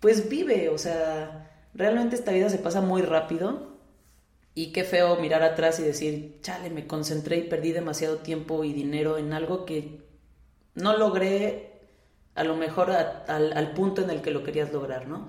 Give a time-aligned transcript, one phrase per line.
[0.00, 3.78] pues vive, o sea, realmente esta vida se pasa muy rápido
[4.54, 8.72] y qué feo mirar atrás y decir, chale, me concentré y perdí demasiado tiempo y
[8.72, 10.00] dinero en algo que
[10.74, 11.70] no logré
[12.34, 15.28] a lo mejor al, al punto en el que lo querías lograr, ¿no?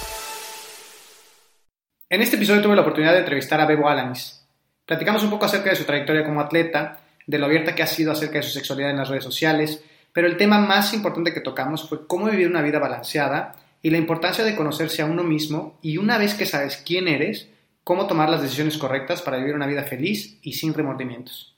[2.11, 4.45] En este episodio tuve la oportunidad de entrevistar a Bebo Alanis.
[4.85, 8.11] Platicamos un poco acerca de su trayectoria como atleta, de lo abierta que ha sido
[8.11, 11.87] acerca de su sexualidad en las redes sociales, pero el tema más importante que tocamos
[11.87, 15.99] fue cómo vivir una vida balanceada y la importancia de conocerse a uno mismo y
[15.99, 17.47] una vez que sabes quién eres,
[17.85, 21.55] cómo tomar las decisiones correctas para vivir una vida feliz y sin remordimientos.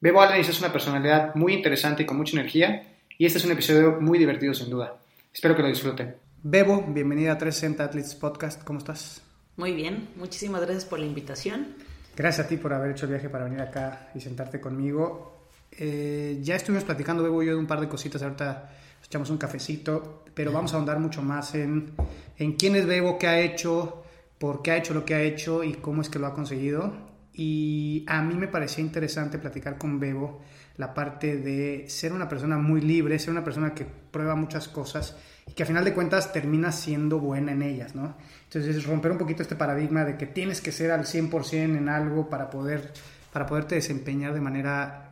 [0.00, 2.82] Bebo Alanis es una personalidad muy interesante y con mucha energía
[3.16, 4.98] y este es un episodio muy divertido sin duda.
[5.32, 6.14] Espero que lo disfruten.
[6.42, 9.22] Bebo, bienvenida a 360 Athletes Podcast, ¿cómo estás?
[9.58, 11.74] Muy bien, muchísimas gracias por la invitación.
[12.16, 15.48] Gracias a ti por haber hecho el viaje para venir acá y sentarte conmigo.
[15.72, 18.70] Eh, ya estuvimos platicando, Bebo y yo, de un par de cositas, ahorita
[19.04, 21.90] echamos un cafecito, pero vamos a ahondar mucho más en,
[22.36, 24.04] en quién es Bebo, qué ha hecho,
[24.38, 26.92] por qué ha hecho lo que ha hecho y cómo es que lo ha conseguido.
[27.32, 30.40] Y a mí me parecía interesante platicar con Bebo
[30.76, 35.16] la parte de ser una persona muy libre, ser una persona que prueba muchas cosas
[35.48, 38.14] y que a final de cuentas termina siendo buena en ellas, ¿no?
[38.44, 42.28] Entonces, romper un poquito este paradigma de que tienes que ser al 100% en algo
[42.28, 42.92] para, poder,
[43.32, 45.10] para poderte desempeñar de manera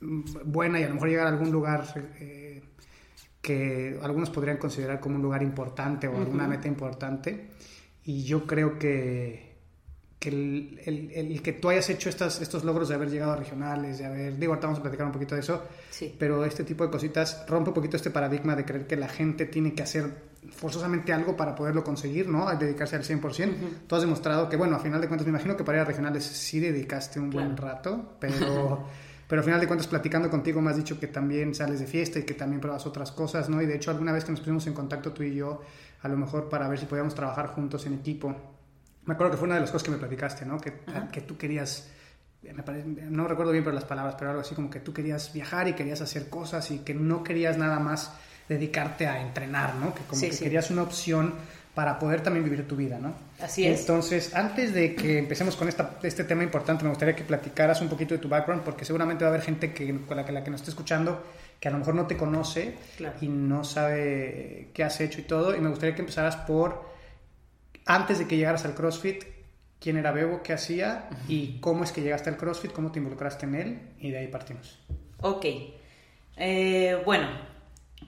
[0.00, 1.84] mm, buena y a lo mejor llegar a algún lugar
[2.18, 2.62] eh,
[3.42, 7.50] que algunos podrían considerar como un lugar importante o alguna meta importante.
[8.04, 9.47] Y yo creo que
[10.18, 13.36] que el, el, el, que tú hayas hecho estas, estos logros de haber llegado a
[13.36, 16.14] regionales, de haber, digo, ahorita vamos a platicar un poquito de eso, sí.
[16.18, 19.46] pero este tipo de cositas rompe un poquito este paradigma de creer que la gente
[19.46, 22.48] tiene que hacer forzosamente algo para poderlo conseguir, ¿no?
[22.48, 23.20] Al dedicarse al 100%.
[23.20, 23.56] Uh -huh.
[23.86, 25.84] Tú has demostrado que, bueno, a final de cuentas, me imagino que para ir a
[25.84, 27.46] regionales sí dedicaste un claro.
[27.46, 28.86] buen rato, pero,
[29.28, 32.18] pero a final de cuentas, platicando contigo, me has dicho que también sales de fiesta
[32.18, 33.62] y que también pruebas otras cosas, ¿no?
[33.62, 35.60] Y de hecho, alguna vez que nos pusimos en contacto tú y yo,
[36.02, 38.34] a lo mejor para ver si podíamos trabajar juntos en equipo,
[39.08, 40.60] me acuerdo que fue una de las cosas que me platicaste, ¿no?
[40.60, 40.72] Que,
[41.10, 41.88] que tú querías,
[42.42, 45.32] me parece, no recuerdo bien por las palabras, pero algo así como que tú querías
[45.32, 48.12] viajar y querías hacer cosas y que no querías nada más
[48.48, 49.94] dedicarte a entrenar, ¿no?
[49.94, 50.44] Que como Sí, que sí.
[50.44, 51.34] querías una opción
[51.74, 53.12] para poder también vivir tu vida, ¿no?
[53.40, 53.80] Así es.
[53.80, 57.88] Entonces, antes de que empecemos con esta, este tema importante, me gustaría que platicaras un
[57.88, 60.42] poquito de tu background, porque seguramente va a haber gente que, con la que, la
[60.44, 61.24] que nos esté escuchando
[61.60, 63.16] que a lo mejor no te conoce Claro.
[63.20, 66.88] y no sabe qué has hecho y todo, y me gustaría que empezaras por
[67.88, 69.24] antes de que llegaras al CrossFit,
[69.80, 73.46] quién era Bebo, qué hacía y cómo es que llegaste al CrossFit, cómo te involucraste
[73.46, 74.78] en él y de ahí partimos.
[75.22, 75.46] Ok.
[76.36, 77.28] Eh, bueno,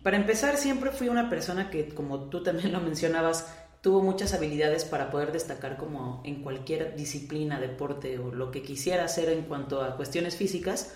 [0.02, 4.84] para empezar, siempre fui una persona que, como tú también lo mencionabas, tuvo muchas habilidades
[4.84, 9.82] para poder destacar como en cualquier disciplina, deporte o lo que quisiera hacer en cuanto
[9.82, 10.94] a cuestiones físicas.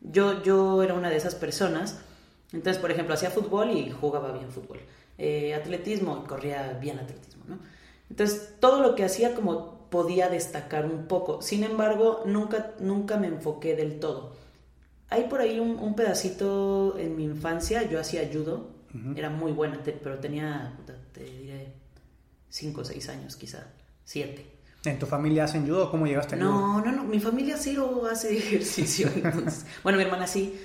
[0.00, 2.00] Yo, yo era una de esas personas.
[2.52, 4.78] Entonces, por ejemplo, hacía fútbol y jugaba bien fútbol.
[5.18, 7.58] Eh, atletismo y corría bien atletismo, ¿no?
[8.10, 11.40] Entonces, todo lo que hacía como podía destacar un poco.
[11.42, 14.32] Sin embargo, nunca, nunca me enfoqué del todo.
[15.08, 18.68] Hay por ahí un, un pedacito en mi infancia, yo hacía judo,
[19.16, 20.76] era muy buena, te- pero tenía,
[21.12, 21.72] te diré,
[22.48, 23.66] 5 o 6 años quizá,
[24.04, 24.46] 7.
[24.84, 26.50] ¿En tu familia hacen judo cómo llegaste al judo?
[26.52, 29.08] No, no, no, mi familia cero hace ejercicio.
[29.14, 30.60] entonces- bueno, mi hermana sí,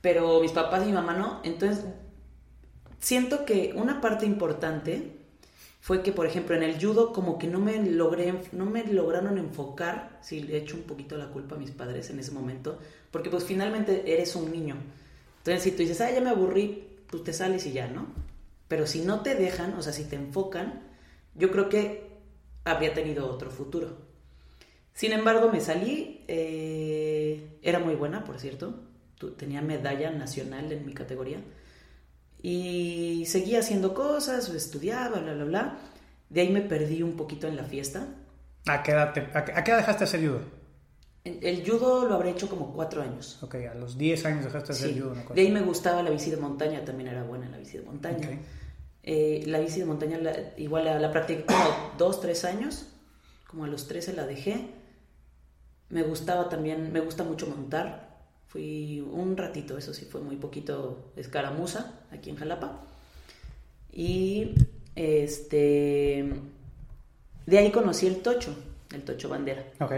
[0.00, 1.40] pero mis papás y mi mamá no.
[1.44, 1.84] Entonces,
[2.98, 5.15] siento que una parte importante
[5.86, 9.38] fue que, por ejemplo, en el judo como que no me logré, no me lograron
[9.38, 12.80] enfocar, si le echo un poquito la culpa a mis padres en ese momento,
[13.12, 14.74] porque pues finalmente eres un niño.
[15.38, 18.08] Entonces, si tú dices, ah, ya me aburrí, pues te sales y ya, ¿no?
[18.66, 20.82] Pero si no te dejan, o sea, si te enfocan,
[21.36, 22.08] yo creo que
[22.64, 23.96] habría tenido otro futuro.
[24.92, 28.74] Sin embargo, me salí, eh, era muy buena, por cierto,
[29.36, 31.38] tenía medalla nacional en mi categoría
[32.50, 35.78] y seguía haciendo cosas, estudiaba, bla, bla, bla.
[36.30, 38.06] De ahí me perdí un poquito en la fiesta.
[38.66, 40.40] ¿A qué edad, te- a qué- a qué edad dejaste de hacer judo?
[41.24, 43.42] El el judo lo habré hecho como cuatro años.
[43.42, 45.00] Ok, a los 10 años dejaste de hacer Sí.
[45.00, 45.14] judo.
[45.34, 47.84] De ahí me gustaba la bici de montaña, también era buena en la bici de
[47.84, 48.28] montaña.
[49.02, 51.58] Eh, la bici de montaña la- igual la, la practiqué como
[51.98, 52.86] dos, tres años,
[53.48, 54.70] como a los 13 la dejé.
[55.88, 58.05] Me gustaba también, me gusta mucho montar.
[58.48, 62.80] Fui un ratito, eso sí, fue muy poquito escaramuza aquí en Jalapa.
[63.92, 64.54] Y
[64.94, 66.24] este
[67.46, 68.54] De ahí conocí el tocho,
[68.92, 69.64] el tocho bandera.
[69.80, 69.92] Ok.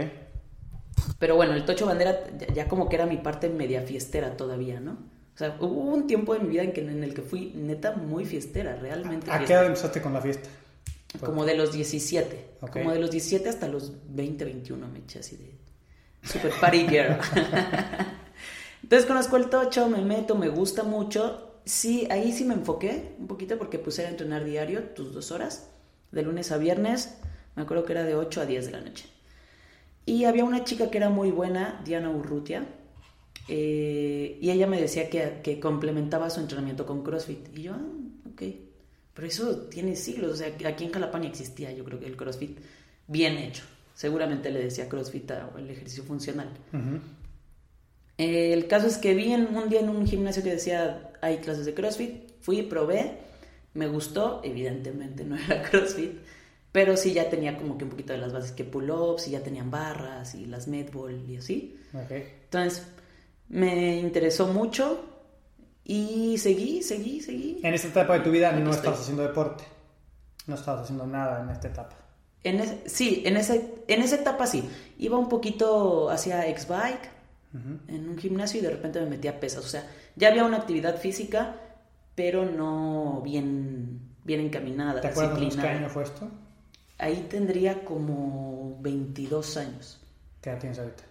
[1.19, 2.19] Pero bueno, el tocho bandera
[2.53, 4.93] ya, como que era mi parte media fiestera todavía, ¿no?
[5.35, 7.93] O sea, hubo un tiempo de mi vida en, que, en el que fui neta
[7.93, 9.31] muy fiestera, realmente.
[9.31, 10.49] ¿A qué edad empezaste con la fiesta?
[11.23, 12.49] Como de los 17.
[12.61, 12.71] Ok.
[12.71, 15.55] Como de los 17 hasta los 20, 21 me eché así de
[16.27, 17.17] super party girl.
[18.83, 21.59] Entonces conozco el tocho, me meto, me gusta mucho.
[21.65, 25.69] Sí, ahí sí me enfoqué un poquito porque puse a entrenar diario tus dos horas,
[26.11, 27.17] de lunes a viernes.
[27.55, 29.05] Me acuerdo que era de 8 a 10 de la noche.
[30.05, 32.65] Y había una chica que era muy buena, Diana Urrutia,
[33.47, 37.57] eh, y ella me decía que, complementaba su entrenamiento con CrossFit.
[37.57, 37.81] Y yo, ah,
[38.31, 38.43] ok.
[39.13, 42.15] Pero eso tiene siglos, o sea, aquí en Jalapa ni existía, yo creo que el
[42.15, 42.57] CrossFit
[43.07, 43.63] bien hecho.
[43.93, 46.47] Seguramente le decía CrossFit al ejercicio funcional.
[46.71, 47.01] Ujú.
[48.19, 51.37] Eh, el caso es que vi en, un día en un gimnasio que decía hay
[51.37, 53.17] clases de CrossFit, fui, probé,
[53.73, 56.11] me gustó, evidentemente no era CrossFit,
[56.71, 59.41] pero sí ya tenía como que un poquito de las bases que pull-ups y ya
[59.41, 61.79] tenían barras y las medball y así.
[61.93, 62.85] Entonces
[63.47, 65.03] me interesó mucho
[65.85, 67.59] y seguí, seguí, seguí.
[67.63, 68.75] En esta etapa de tu vida Aquí no estoy.
[68.81, 69.63] estabas haciendo deporte.
[70.45, 71.95] No estabas haciendo nada en esta etapa.
[72.43, 74.69] En ese- sí, en, ese, en esa etapa sí.
[74.99, 77.09] Iba un poquito hacia X-Bike
[77.53, 79.65] en un gimnasio y de repente me metí a pesas.
[79.65, 81.55] O sea, ya había una actividad física,
[82.15, 85.01] pero no bien, bien encaminada.
[85.01, 85.79] ¿Te acuerdas de qué disciplinada.
[85.79, 86.29] año fue esto?
[86.97, 89.99] Ahí tendría como 22 años,
[90.41, 91.03] ¿Qué edad tienes ahorita?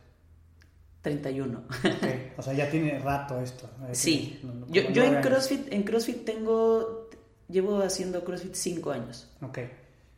[1.02, 1.58] 31.
[1.58, 1.84] Ok,
[2.38, 3.68] O sea, ya tiene rato esto.
[3.92, 5.20] Sí, no- no- yo, yo en.
[5.22, 7.08] CrossFit, en CrossFit tengo,
[7.48, 9.28] llevo haciendo CrossFit 5 años.
[9.42, 9.58] Ok.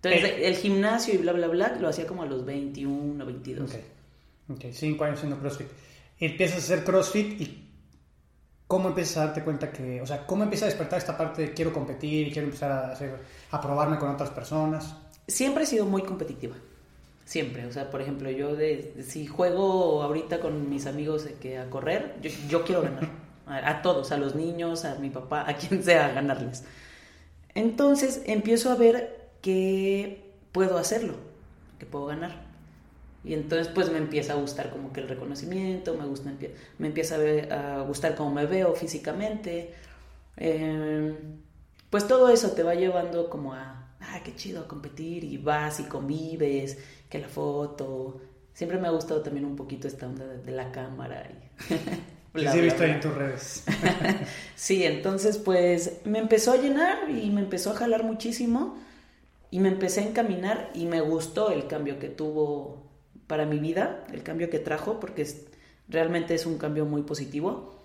[0.02, 3.70] Entonces, el gimnasio y bla, bla, bla, lo hacía como a los 21 o 22.
[3.70, 3.80] Ok.
[4.56, 5.68] Ok, cinco años haciendo CrossFit.
[6.20, 7.70] Empiezas a hacer CrossFit y
[8.66, 11.54] ¿cómo empiezas a darte cuenta que, o sea, cómo empieza a despertar esta parte de
[11.54, 13.16] quiero competir y quiero empezar a, hacer,
[13.50, 14.94] a probarme con otras personas?
[15.26, 16.54] Siempre he sido muy competitiva.
[17.24, 17.64] Siempre.
[17.64, 22.16] O sea, por ejemplo, yo de, si juego ahorita con mis amigos que a correr,
[22.20, 23.08] yo, yo quiero ganar.
[23.46, 26.64] A, a todos, a los niños, a mi papá, a quien sea, a ganarles.
[27.54, 31.14] Entonces empiezo a ver que puedo hacerlo,
[31.78, 32.49] que puedo ganar.
[33.24, 36.32] Y entonces pues me empieza a gustar como que el reconocimiento, me, gusta,
[36.78, 39.74] me empieza a, ver- a gustar cómo me veo físicamente.
[40.36, 41.16] Eh,
[41.90, 45.80] pues todo eso te va llevando como a, ah, qué chido, a competir y vas
[45.80, 46.78] y convives,
[47.08, 48.20] que la foto.
[48.54, 51.28] Siempre me ha gustado también un poquito esta onda de, de la cámara.
[52.34, 53.64] Y bla, sí, he bla, visto ahí en tus redes.
[54.54, 58.76] Sí, entonces pues me empezó a llenar y me empezó a jalar muchísimo
[59.50, 62.89] y me empecé a encaminar y me gustó el cambio que tuvo
[63.30, 65.46] para mi vida, el cambio que trajo, porque es-
[65.88, 67.78] realmente es un cambio muy positivo.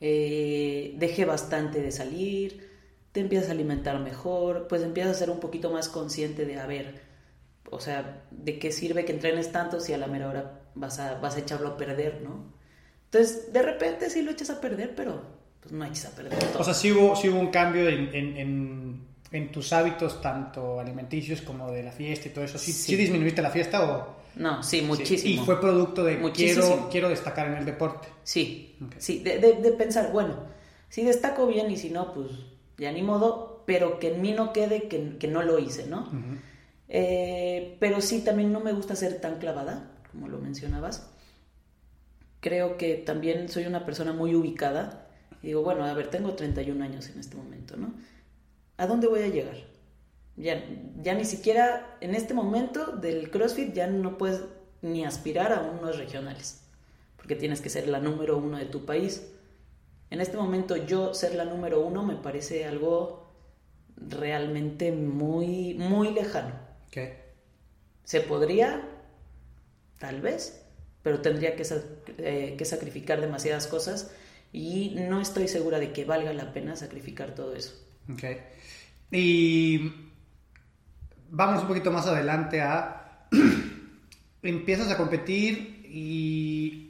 [0.00, 2.70] Eh, dejé bastante de salir,
[3.12, 6.66] te empiezas a alimentar mejor, pues empiezas a ser un poquito más consciente de, a
[6.66, 7.00] ver,
[7.70, 11.16] o sea, de qué sirve que entrenes tanto si a la mera hora vas a,
[11.20, 12.44] vas a echarlo a perder, ¿no?
[13.04, 15.20] Entonces, de repente sí lo echas a perder, pero
[15.60, 16.60] pues no eches a perder todo.
[16.60, 19.00] O sea, sí hubo, sí hubo un cambio en, en, en,
[19.32, 22.56] en tus hábitos, tanto alimenticios como de la fiesta y todo eso.
[22.56, 22.82] ¿Sí, Sí.
[22.92, 24.19] sí disminuiste la fiesta o...?
[24.36, 24.86] No, sí, Sí.
[24.86, 25.42] muchísimo.
[25.42, 26.66] Y fue producto de Muchísimo.
[26.66, 28.08] quiero, quiero destacar en el deporte.
[28.22, 30.34] Sí, sí, de, de- de pensar, bueno,
[30.88, 32.30] si destaco bien y si no, pues
[32.78, 36.08] ya ni modo, pero que en mí no quede que, que no lo hice, ¿no?
[36.88, 41.08] Eh, pero sí, también no me gusta ser tan clavada, como lo mencionabas.
[42.40, 45.06] Creo que también soy una persona muy ubicada.
[45.42, 47.92] Y digo, bueno, a ver, tengo 31 años en este momento, ¿no?
[48.78, 49.56] ¿A dónde voy a llegar?
[50.40, 50.64] Ya,
[51.02, 54.42] ya ni siquiera en este momento del CrossFit ya no puedes
[54.80, 56.62] ni aspirar a unos regionales,
[57.16, 59.30] porque tienes que ser la número uno de tu país.
[60.08, 63.30] En este momento yo ser la número uno me parece algo
[63.96, 66.54] realmente muy, muy lejano.
[66.86, 66.98] Ok.
[68.04, 68.88] Se podría,
[69.98, 70.64] tal vez,
[71.02, 71.66] pero tendría que,
[72.18, 74.10] eh, que sacrificar demasiadas cosas
[74.52, 77.74] y no estoy segura de que valga la pena sacrificar todo eso.
[78.10, 78.24] Ok.
[79.12, 80.09] Y
[81.30, 83.26] vamos un poquito más adelante a...
[84.42, 86.88] empiezas a competir y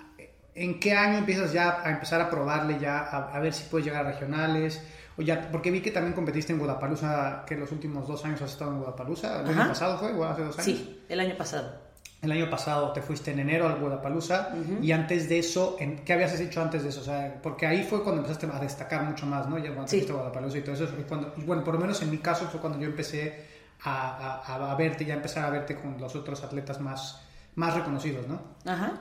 [0.54, 3.86] ¿en qué año empiezas ya a empezar a probarle ya, a, a ver si puedes
[3.86, 4.80] llegar a regionales?
[5.18, 8.52] O ya, porque vi que también competiste en Guadalajara, que los últimos dos años has
[8.52, 9.40] estado en Guadalajara.
[9.42, 9.60] ¿El Ajá.
[9.60, 10.12] año pasado fue?
[10.12, 10.64] ¿O hace dos años?
[10.64, 11.90] Sí, el año pasado.
[12.22, 16.12] El año pasado te fuiste en enero al Guadalajara y antes de eso, ¿en- ¿qué
[16.12, 17.00] habías hecho antes de eso?
[17.00, 19.56] O sea, porque ahí fue cuando empezaste a destacar mucho más, ¿no?
[19.58, 19.96] Ya cuando Sí.
[19.96, 20.86] fuiste a Guadalajara y todo eso.
[20.86, 24.72] fue cuando, bueno, por lo menos en mi caso fue cuando yo empecé a, a-
[24.72, 27.20] a verte, ya empezar a verte con los otros atletas más,
[27.54, 28.40] más reconocidos, ¿no?
[28.64, 29.00] Ajá.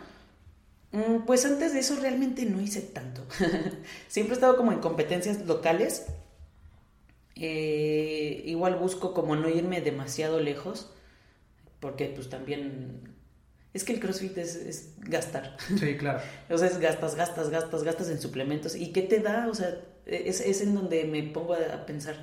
[0.92, 3.26] Mm, Pues antes de eso realmente no hice tanto.
[4.08, 6.06] Siempre he estado como en competencias locales.
[7.36, 10.92] Eh, igual busco como no irme demasiado lejos.
[11.80, 13.16] porque pues también...
[13.72, 15.56] Es que el CrossFit es, es gastar.
[15.80, 16.20] Sí, claro.
[16.50, 18.76] o sea, es gastas, gastas, gastas, gastas en suplementos.
[18.76, 19.48] ¿Y qué te da?
[19.48, 22.16] O sea, es, es en donde me pongo a pensar,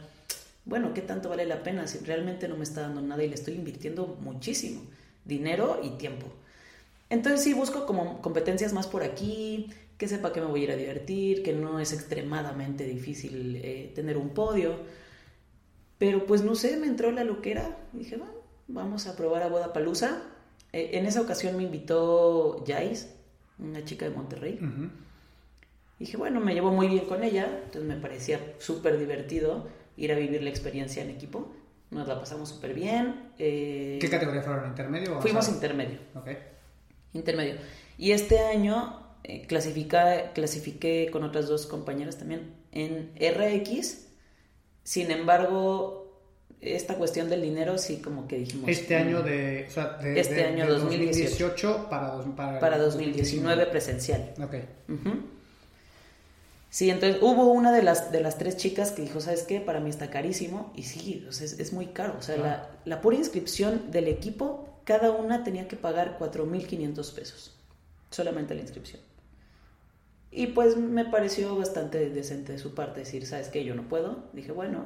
[0.66, 3.36] bueno, ¿qué tanto vale la pena si realmente no me está dando nada y le
[3.36, 4.82] estoy invirtiendo muchísimo?
[5.24, 6.26] Dinero y tiempo.
[7.08, 10.70] Entonces sí busco como competencias más por aquí, que sepa que me voy a ir
[10.72, 14.80] a divertir, que no es extremadamente difícil eh, tener un podio.
[15.98, 17.78] Pero pues no sé, me entró la loquera.
[17.92, 18.34] Dije, bueno,
[18.66, 20.20] vamos a probar a Boda Palusa.
[20.72, 23.08] Eh, en esa ocasión me invitó Jais,
[23.60, 24.58] una chica de Monterrey.
[26.00, 30.14] Dije, bueno, me llevo muy bien con ella, entonces me parecía súper divertido ir a
[30.14, 31.54] vivir la experiencia en equipo.
[31.90, 33.30] Nos la pasamos súper bien.
[33.38, 34.68] Eh, ¿Qué categoría fueron?
[34.68, 35.18] ¿Intermedio?
[35.18, 35.98] O fuimos intermedio.
[36.14, 36.28] Ok.
[37.12, 37.54] Intermedio.
[37.96, 44.08] Y este año eh, clasifiqué con otras dos compañeras también en RX.
[44.82, 46.20] Sin embargo,
[46.60, 48.68] esta cuestión del dinero sí como que dijimos...
[48.68, 49.66] Este año de...
[49.68, 54.34] O sea, de este año 2018, para, para, para 2019 presencial.
[54.42, 54.54] Ok.
[56.70, 59.60] Sí, entonces hubo una de las, de las tres chicas que dijo, ¿sabes qué?
[59.60, 60.72] Para mí está carísimo.
[60.74, 62.16] Y sí, o sea, es, muy caro.
[62.18, 67.56] O sea, la, la, pura inscripción del equipo, cada una tenía que pagar 4.500 pesos.
[68.10, 69.00] Solamente la inscripción.
[70.30, 73.64] Y pues me pareció bastante decente de su parte decir, ¿sabes qué?
[73.64, 74.24] Yo no puedo.
[74.32, 74.84] Dije, bueno,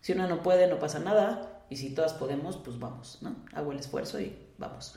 [0.00, 1.64] si una no puede, no pasa nada.
[1.70, 3.34] Y si todas podemos, pues vamos, ¿no?
[3.52, 4.96] Hago el esfuerzo y vamos.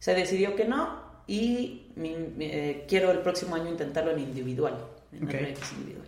[0.00, 4.76] Se decidió que no y eh, quiero el próximo año intentarlo en individual
[5.12, 6.06] en RX individual.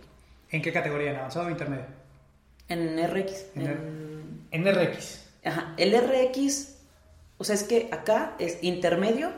[0.49, 1.11] ¿En qué categoría?
[1.11, 1.85] ¿En avanzado o intermedio?
[2.67, 3.45] En RX.
[3.55, 5.25] En, RX.
[5.43, 5.73] Ajá.
[5.77, 6.75] El RX,
[7.37, 9.31] o sea, es que acá es intermedio,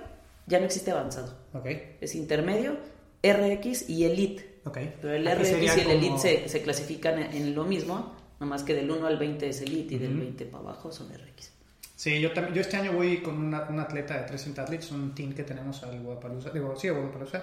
[0.47, 1.37] ya no existe avanzado.
[1.53, 1.67] Ok.
[2.01, 2.77] Es intermedio,
[3.23, 4.59] RX y Elite.
[4.65, 4.77] Ok.
[5.01, 8.89] Pero el RX y el Elite se, se, clasifican en lo mismo, nomás que del
[8.89, 11.53] 1 al 20 es Elite y del 20 para abajo son RX.
[11.95, 15.15] Sí, yo también, yo este año voy con una, un atleta de 300 Athletes, un
[15.15, 17.39] team que tenemos al Guadalupe, digo, sí, a Guadalupe,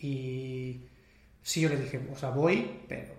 [0.00, 0.80] y
[1.42, 3.14] sí yo le dije, o sea, voy, pero,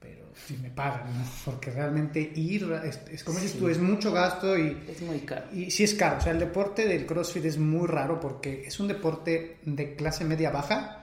[0.00, 1.24] pero si me pagan, ¿no?
[1.44, 2.70] Porque realmente ir,
[3.10, 4.76] es, como dices tú, es mucho gasto y...
[4.88, 5.46] Es muy caro.
[5.52, 8.78] Y sí es caro, o sea, el deporte del CrossFit es muy raro porque es
[8.80, 10.94] un deporte de clase media baja.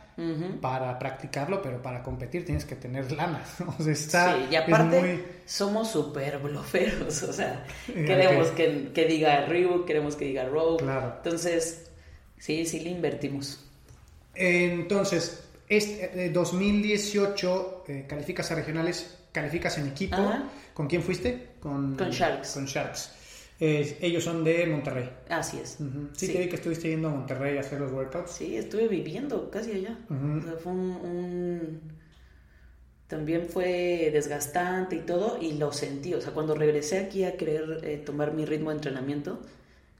[0.61, 3.43] Para practicarlo, pero para competir tienes que tener lana.
[3.77, 7.21] O sea, está, sí, y aparte somos súper bloferos.
[7.29, 10.77] O sea, queremos que, que, diga Reebok, queremos que diga Rogue.
[10.77, 11.15] Claro.
[11.17, 11.91] Entonces,
[12.37, 13.65] sí, sí le invertimos.
[14.35, 20.17] Entonces, este, 2018 eh, eh, calificas a regionales, calificas en equipo.
[20.73, 21.55] ¿Con quién fuiste?
[21.59, 22.53] Con, Sharks.
[22.53, 23.11] Con Sharks.
[23.59, 25.09] ellos son de Monterrey.
[25.29, 25.77] Así es.
[26.13, 28.31] sí, te vi que estuviste yendo a Monterrey a hacer los workouts.
[28.31, 29.97] Sí, estuve viviendo casi allá.
[30.61, 31.81] fue un,
[33.07, 36.13] También fue desgastante y todo, y lo sentí.
[36.13, 39.39] O sea, cuando regresé aquí a querer eh, tomar mi ritmo de entrenamiento,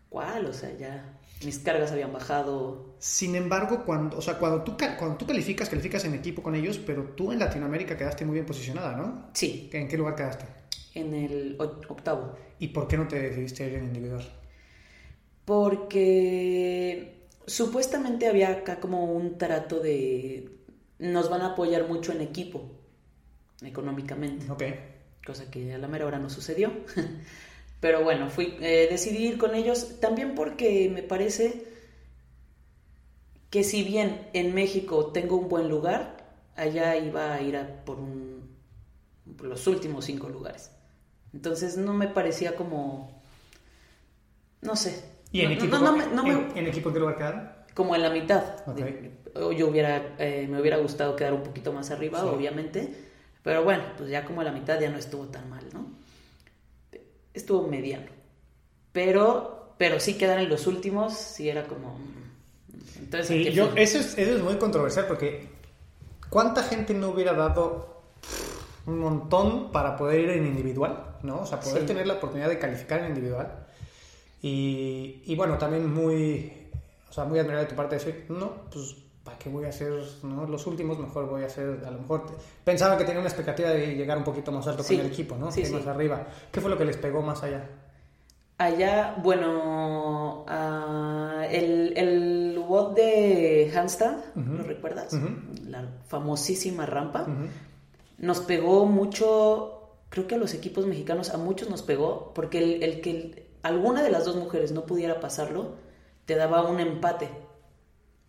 [0.10, 0.46] ¿cuál?
[0.46, 2.96] O sea, ya mis cargas habían bajado.
[3.00, 6.78] Sin embargo, cuando, o sea, cuando, tú, cuando tú calificas, calificas en equipo con ellos,
[6.78, 9.30] pero tú en Latinoamérica quedaste muy bien posicionada, ¿no?
[9.34, 9.70] Sí.
[9.74, 10.46] ¿En qué lugar quedaste?
[10.94, 12.38] En el octavo.
[12.60, 14.26] ¿Y por qué no te decidiste ir en individual?
[15.44, 20.50] Porque supuestamente había acá como un trato de
[20.98, 22.72] nos van a apoyar mucho en equipo,
[23.62, 24.50] económicamente.
[24.50, 24.64] Ok.
[25.26, 26.72] Cosa que a la mera hora no sucedió.
[27.86, 31.68] Pero bueno, fui, eh, decidí ir con ellos también porque me parece
[33.52, 36.18] que si bien en México tengo un buen lugar,
[36.56, 38.00] allá iba a ir a por,
[39.44, 40.72] los últimos cinco lugares.
[41.32, 43.22] Entonces no me parecía como,
[44.64, 45.06] no sé.
[45.32, 45.76] ¿Y en, equipo,
[46.56, 47.52] ¿en, equipo qué lugar quedaron?
[47.76, 48.66] Como en la mitad.
[49.56, 53.12] yo hubiera, eh, me hubiera gustado quedar un poquito más arriba, obviamente.
[53.44, 55.85] Pero bueno, pues ya como a la mitad ya no estuvo tan mal, ¿no?
[57.36, 58.08] Estuvo mediano.
[58.92, 62.00] Pero, pero sí quedar en los últimos, sí era como...
[62.98, 65.48] Entonces, yo, eso, es, eso es muy controversial porque
[66.30, 68.02] ¿cuánta gente no hubiera dado
[68.86, 71.16] un montón para poder ir en individual?
[71.26, 71.42] ¿no?
[71.42, 73.66] O sea, poder tener la oportunidad de calificar en individual.
[74.42, 76.70] Y, y, bueno, también muy,
[77.10, 79.92] o sea, muy admirable de tu parte decir, no, pues ¿para qué voy a hacer
[80.24, 80.46] ¿no?
[80.46, 81.00] los últimos?
[81.00, 82.28] Mejor voy a hacer, a lo mejor,
[82.64, 85.52] pensaba que tenía una expectativa de llegar un poquito más alto con el equipo, ¿no?
[85.52, 86.28] Sí, más arriba.
[86.52, 87.68] ¿Qué fue lo que les pegó más allá?
[88.58, 90.46] Allá, bueno,
[91.50, 95.12] el, el WOD de Handstand, ¿lo recuerdas?
[95.66, 97.26] La famosísima rampa.
[98.20, 102.84] Nos pegó mucho, creo que a los equipos mexicanos, a muchos nos pegó, porque el,
[102.84, 105.74] el que alguna de las dos mujeres no pudiera pasarlo,
[106.26, 107.30] te daba un empate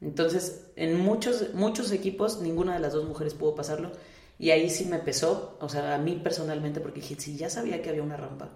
[0.00, 3.92] entonces, en muchos, muchos equipos, ninguna de las dos mujeres pudo pasarlo.
[4.38, 7.80] Y ahí sí me pesó, o sea, a mí personalmente, porque dije, si ya sabía
[7.80, 8.50] que había una rampa.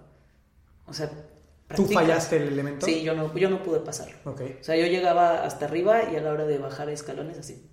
[0.85, 1.11] O sea,
[1.75, 2.85] ¿Tú fallaste el elemento?
[2.85, 4.15] Sí, yo no, yo no pude pasarlo.
[4.25, 4.41] Ok.
[4.59, 7.65] O sea, yo llegaba hasta arriba y a la hora de bajar escalones así.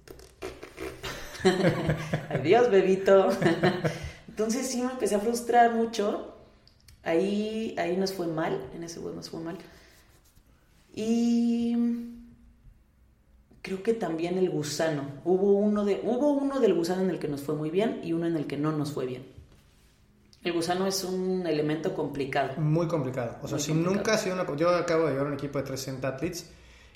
[2.30, 3.28] Adiós, bebito.
[4.28, 6.34] Entonces sí me empecé a frustrar mucho.
[7.02, 9.58] Ahí, ahí nos fue mal, en ese juego nos fue mal.
[10.94, 11.76] Y
[13.68, 15.02] creo que también el gusano.
[15.25, 18.12] Hubo uno, de, hubo uno del gusano en el que nos fue muy bien y
[18.12, 19.26] uno en el que no nos fue bien.
[20.42, 22.60] El gusano es un elemento complicado.
[22.60, 23.37] Muy complicado.
[23.42, 23.96] O sea, Muy si complicado.
[23.96, 24.56] nunca ha sido una...
[24.56, 26.50] Yo acabo de llevar un equipo de 360 athletes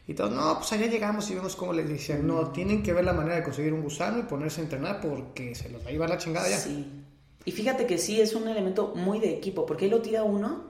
[0.07, 3.05] y todos, no, pues allá llegamos y vemos cómo les decían, no, tienen que ver
[3.05, 5.93] la manera de conseguir un gusano y ponerse a entrenar porque se los va a
[5.93, 6.59] llevar la chingada ya.
[6.59, 7.05] Sí.
[7.45, 10.65] Y fíjate que sí es un elemento muy de equipo, porque ahí lo tira uno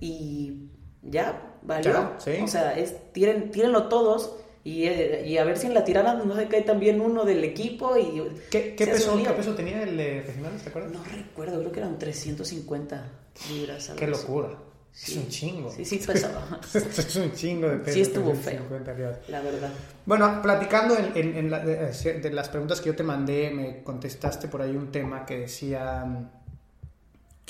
[0.00, 0.68] y
[1.02, 1.92] ya, valió.
[1.92, 2.30] Ya, sí.
[2.42, 6.14] O sea, es, tiren, tírenlo todos y, eh, y a ver si en la tirada
[6.14, 8.22] no se cae también uno del equipo y...
[8.50, 9.28] ¿Qué, peso, un lío.
[9.30, 10.92] ¿Qué peso tenía el regionales, te acuerdas?
[10.92, 13.10] No recuerdo, creo que eran 350
[13.50, 13.92] libras.
[13.96, 14.50] Qué locura.
[14.94, 15.12] Sí.
[15.12, 15.70] Es un chingo.
[15.72, 17.94] Sí, sí pesaba, es un chingo de peso.
[17.94, 19.18] Sí estuvo 350 libras.
[19.28, 19.70] la verdad.
[20.04, 23.82] Bueno, platicando en, en- en la- de, de las preguntas que yo te mandé, me
[23.82, 26.04] contestaste por ahí un tema que decía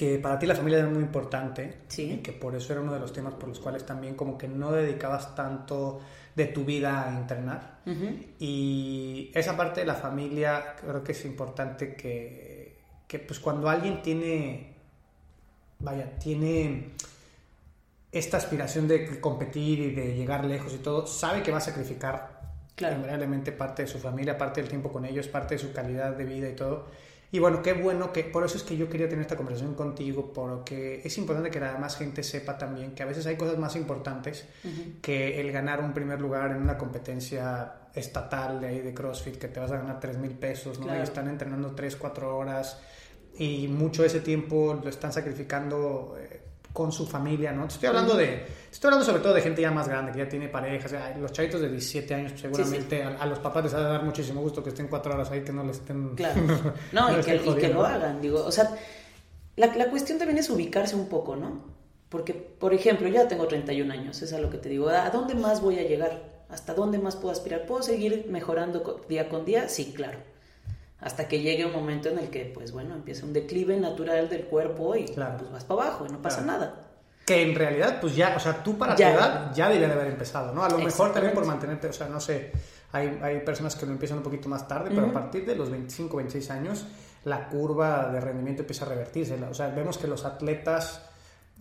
[0.03, 2.15] que para ti la familia era muy importante Sí.
[2.15, 4.49] y que por eso era uno de los temas por los cuales también como que
[4.49, 6.01] no dedicabas tanto
[6.35, 7.79] de tu vida a entrenar.
[8.41, 14.03] Y esa parte de la familia creo que es importante que, que pues cuando alguien
[14.03, 14.75] tiene,
[15.79, 16.91] vaya, tiene
[18.11, 22.41] esta aspiración de competir y de llegar lejos y todo, sabe que va a sacrificar
[22.75, 22.97] Claro.
[23.57, 26.49] parte de su familia, parte del tiempo con ellos, parte de su calidad de vida
[26.49, 26.89] y todo.
[27.33, 30.35] Y bueno, qué bueno que, por eso es que yo quería tener esta conversación contigo,
[30.35, 33.75] porque es importante que la más gente sepa también que a veces hay cosas más
[33.75, 34.45] importantes
[35.01, 39.49] que el ganar un primer lugar en una competencia estatal de ahí de CrossFit, que
[39.49, 40.85] te vas a ganar 3 mil pesos, ¿no?
[40.85, 41.01] Claro.
[41.01, 42.79] Y están entrenando 3, 4 horas
[43.39, 46.42] y mucho de ese tiempo lo están sacrificando eh,
[46.73, 47.67] con su familia, ¿no?
[47.67, 50.29] Te estoy hablando de, estoy hablando sobre todo de gente ya más grande, que ya
[50.29, 53.75] tiene parejas, o sea, los chavitos de 17 años, seguramente A, a los papás les
[53.75, 56.11] ha de dar muchísimo gusto que estén 4 horas ahí, que no les estén...
[56.17, 56.41] Claro.
[56.93, 58.45] No, y que, estén y que lo hagan, digo.
[58.45, 58.75] O sea,
[59.57, 61.73] la, la cuestión también es ubicarse un poco, ¿no?
[62.09, 64.89] Porque, por ejemplo, yo ya tengo 31 años, es a lo que te digo.
[64.89, 66.45] ¿A dónde más voy a llegar?
[66.49, 67.67] ¿Hasta dónde más puedo aspirar?
[67.67, 69.69] ¿Puedo seguir mejorando día con día?
[69.69, 70.19] Sí, claro.
[71.03, 74.45] Hasta que llegue un momento en el que, pues bueno, empieza un declive natural del
[74.45, 75.37] cuerpo y Claro.
[75.39, 76.59] pues vas para abajo y no pasa Claro.
[76.61, 76.75] nada.
[77.27, 79.13] Que en realidad, pues ya, o sea, tú para Ya.
[79.13, 80.65] tu edad ya debería de haber empezado, ¿no?
[80.65, 82.51] A lo mejor también por mantenerte, o sea, no sé,
[82.93, 85.71] hay, hay personas que lo empiezan un poquito más tarde, pero a partir de los
[85.71, 86.85] 25, 26 años,
[87.25, 89.35] la curva de rendimiento empieza a revertirse.
[89.45, 91.01] O sea, vemos que los atletas,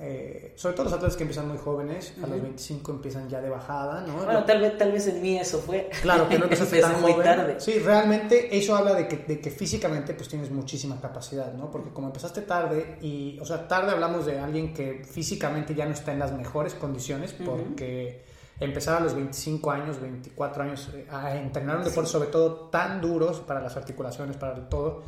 [0.03, 2.41] eh, sobre todo los atletas que empiezan muy jóvenes, a los Ujú.
[2.41, 4.15] 25 empiezan ya de bajada, ¿no?
[4.25, 5.89] Bueno, tal vez, tal vez en mí eso fue.
[6.01, 7.25] Claro, que no empezaste tan muy joven.
[7.25, 7.55] tarde.
[7.59, 11.69] Sí, realmente eso habla de que, de que físicamente pues tienes muchísima capacidad, ¿no?
[11.69, 15.93] Porque como empezaste tarde y, o sea, tarde hablamos de alguien que físicamente ya no
[15.93, 18.23] está en las mejores condiciones porque
[18.59, 23.01] empezar a los 25 años, 24 años eh, a entrenar un deporte sobre todo tan
[23.01, 25.03] duros para las articulaciones, para el todo,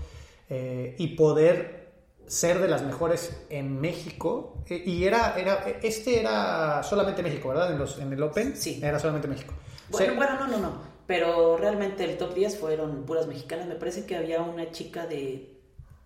[0.49, 1.82] eh, y poder
[2.27, 4.63] ser de las mejores en México.
[4.69, 7.71] eh, y era, era, este era solamente México, ¿verdad?
[7.71, 8.79] En, los, en el Open Sí.
[8.83, 9.53] era solamente México.
[9.89, 10.93] Bueno, bueno, no, no, no.
[11.05, 13.67] Pero realmente el top 10 fueron puras mexicanas.
[13.67, 15.59] Me parece que había una chica de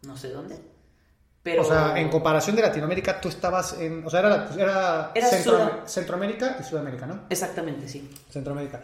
[0.03, 0.58] no sé dónde.
[1.43, 1.62] Pero...
[1.62, 4.06] O sea, en comparación de Latinoamérica, tú estabas en.
[4.06, 7.21] O sea, era, era, Era Centro- Sudam- Centroamérica y Sudamérica, ¿no?
[7.30, 8.10] Exactamente, sí.
[8.30, 8.84] Centroamérica.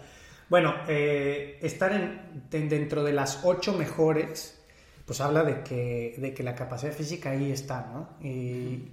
[0.49, 4.61] Bueno, eh, estar en, de- dentro de las ocho mejores,
[5.05, 8.25] pues habla de que, de que la capacidad física ahí está, ¿no?
[8.25, 8.91] Y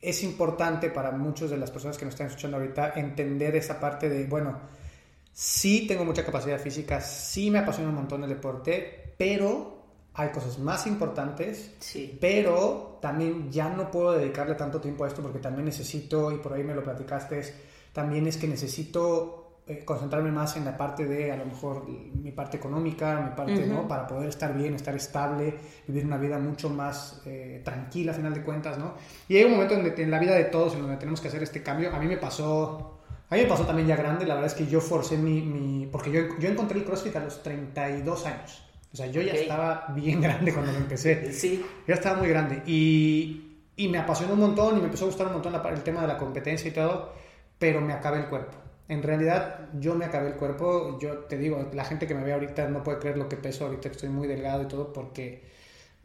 [0.00, 4.08] es importante para muchas de las personas que nos están escuchando ahorita entender esa parte
[4.08, 4.58] de, bueno,
[5.32, 9.82] sí tengo mucha capacidad física, sí me apasiona un montón el deporte, pero
[10.14, 12.16] hay cosas más importantes Sí.
[12.20, 16.52] pero también ya no puedo dedicarle tanto tiempo a esto porque también necesito, y por
[16.52, 17.42] ahí me lo platicaste,
[17.92, 19.43] también es que necesito
[19.84, 23.72] concentrarme más en la parte de, a lo mejor, mi parte económica, mi parte, Ujú.
[23.72, 23.88] ¿no?
[23.88, 25.54] Para poder estar bien, estar estable,
[25.88, 28.94] vivir una vida mucho más eh, tranquila, a final de cuentas, ¿no?
[29.28, 31.42] Y hay un momento en, en la vida de todos en donde tenemos que hacer
[31.42, 31.94] este cambio.
[31.94, 32.90] A mí me pasó...
[33.30, 35.40] A mí me pasó también ya grande, la verdad es que yo forcé mi...
[35.40, 38.62] mi- porque yo, yo encontré el CrossFit a los 32 años.
[38.92, 41.32] O sea, yo ya estaba bien grande cuando lo empecé.
[41.32, 41.64] Sí.
[41.88, 45.26] Ya estaba muy grande y, y me apasionó un montón y me empezó a gustar
[45.28, 47.12] un montón la- el tema de la competencia y todo,
[47.58, 48.58] pero me acabé el cuerpo.
[48.88, 52.34] En realidad yo me acabé el cuerpo, yo te digo, la gente que me ve
[52.34, 55.42] ahorita no puede creer lo que peso ahorita, estoy muy delgado y todo, porque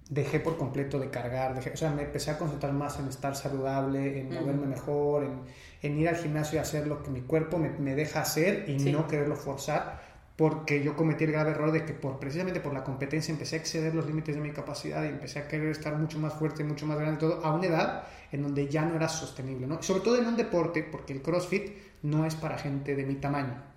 [0.10, 3.36] dejé por completo de cargar, dejé- o sea, me empecé a concentrar más en estar
[3.36, 5.42] saludable, en moverme mejor, en,
[5.84, 8.80] en ir al gimnasio y hacer lo que mi cuerpo me, me deja hacer y
[8.80, 8.92] Sí.
[8.92, 10.02] no quererlo forzar,
[10.36, 13.60] porque yo cometí el grave error de que por precisamente por la competencia empecé a
[13.60, 16.86] exceder los límites de mi capacidad y empecé a querer estar mucho más fuerte, mucho
[16.88, 19.84] más grande, todo a una edad en donde ya no era sostenible, ¿no?
[19.84, 21.72] Sobre todo en un deporte, porque el CrossFit
[22.03, 23.69] no es para gente de mi tamaño.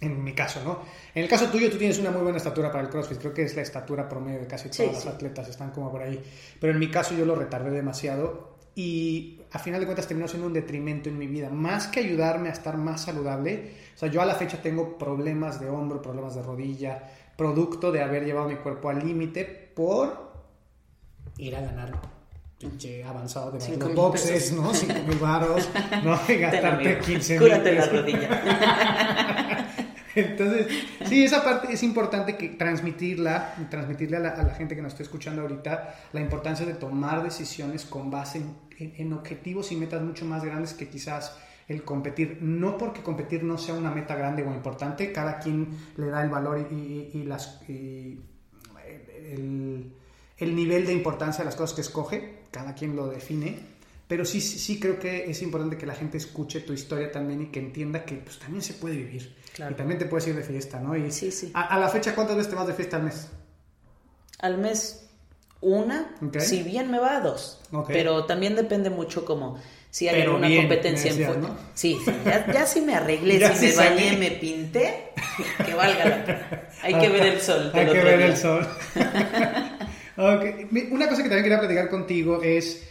[0.00, 0.80] En mi caso, ¿no?
[1.14, 3.18] En el caso tuyo, tú tienes una muy buena estatura para el CrossFit.
[3.18, 6.20] Creo que es la estatura promedio de casi todas las atletas, están como por ahí.
[6.60, 10.46] Pero en mi caso, yo lo retardé demasiado y a final de cuentas terminó siendo
[10.46, 11.50] un detrimento en mi vida.
[11.50, 15.60] Más que ayudarme a estar más saludable, o sea, yo a la fecha tengo problemas
[15.60, 20.32] de hombro, problemas de rodilla, producto de haber llevado mi cuerpo al límite por
[21.36, 22.21] ir a ganar
[22.62, 24.72] pinche avanzado de los boxes, ¿no?
[24.72, 25.68] 5 mil baros,
[26.04, 26.18] ¿no?
[26.28, 29.68] Y gastarte 15 mil Cúrate la rodilla.
[30.14, 30.66] Entonces,
[31.06, 34.92] sí, esa parte es importante que transmitirla, transmitirle a la, a la, gente que nos
[34.92, 39.76] está escuchando ahorita la importancia de tomar decisiones con base en, en, en, objetivos y
[39.76, 41.34] metas mucho más grandes que quizás
[41.66, 42.38] el competir.
[42.42, 46.28] No porque competir no sea una meta grande o importante, cada quien le da el
[46.28, 48.20] valor y, y, y las, y
[49.30, 49.94] el,
[50.42, 53.72] el nivel de importancia de las cosas que escoge, cada quien lo define
[54.12, 57.46] pero sí, sí, creo que es importante que la gente escuche tu historia también y
[57.46, 59.34] que entienda que pues, también se puede vivir.
[59.54, 59.72] Claro.
[59.72, 60.94] Y también te puedes ir de fiesta, ¿no?
[60.94, 61.50] Y sí, sí.
[61.54, 63.28] A, a, la fecha, ¿cuántas veces te vas de fiesta al mes?
[64.40, 65.08] Al mes,
[65.62, 66.14] una.
[66.28, 66.42] Okay.
[66.42, 67.62] Si bien me va, dos.
[67.72, 67.96] Okay.
[67.96, 71.56] Pero también depende mucho como si hay Pero alguna bien, competencia decías, en ¿no?
[71.72, 75.12] Sí, sí, ya, ya si me arreglé, Ya si me bañé, me pinté,
[75.64, 76.68] que valga la pena.
[76.82, 77.70] Hay que ver el sol.
[77.72, 78.68] Hay que ver el sol.
[80.16, 82.82] Ok, mi- Una cosa que también quería platicar contigo es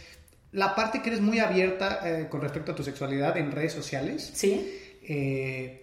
[0.52, 4.30] la parte que eres muy abierta eh, con respecto a tu sexualidad en redes sociales.
[4.34, 5.81] Sí, Eh,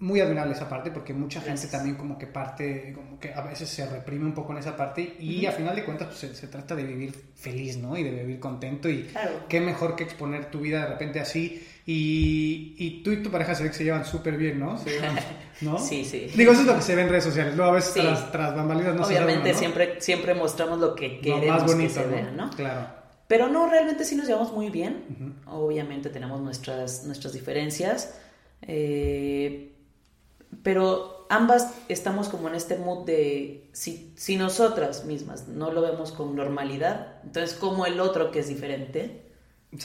[0.00, 1.72] muy admirable esa parte porque mucha gente Gracias.
[1.72, 5.16] también como que parte, como que a veces se reprime un poco en esa parte
[5.20, 7.96] y a final de cuentas pues, se, se trata de vivir feliz, ¿no?
[7.98, 9.44] Y de vivir contento y Claro.
[9.48, 13.54] qué mejor que exponer tu vida de repente así y, y tú y tu pareja
[13.54, 14.78] se ve que se llevan súper bien, ¿no?
[14.78, 15.16] Se llevan,
[15.60, 15.78] ¿no?
[15.78, 16.28] Sí, sí.
[16.34, 18.00] Digo, eso es lo que se ve en redes sociales, luego a veces Sí.
[18.00, 19.58] tras, tras bambalinas no se sabe Obviamente uno, ¿no?
[19.58, 22.12] siempre, siempre mostramos lo que Lo queremos más bonito, que se ¿no?
[22.12, 22.50] vea, ¿no?
[22.50, 22.86] Claro.
[23.28, 25.36] Pero no, realmente sí nos llevamos muy bien.
[25.46, 28.14] Obviamente tenemos nuestras, nuestras diferencias.
[28.62, 29.69] eh,
[30.62, 36.12] pero ambas estamos como en este mood de si, si nosotras mismas no lo vemos
[36.12, 39.26] con normalidad, entonces como el otro que es diferente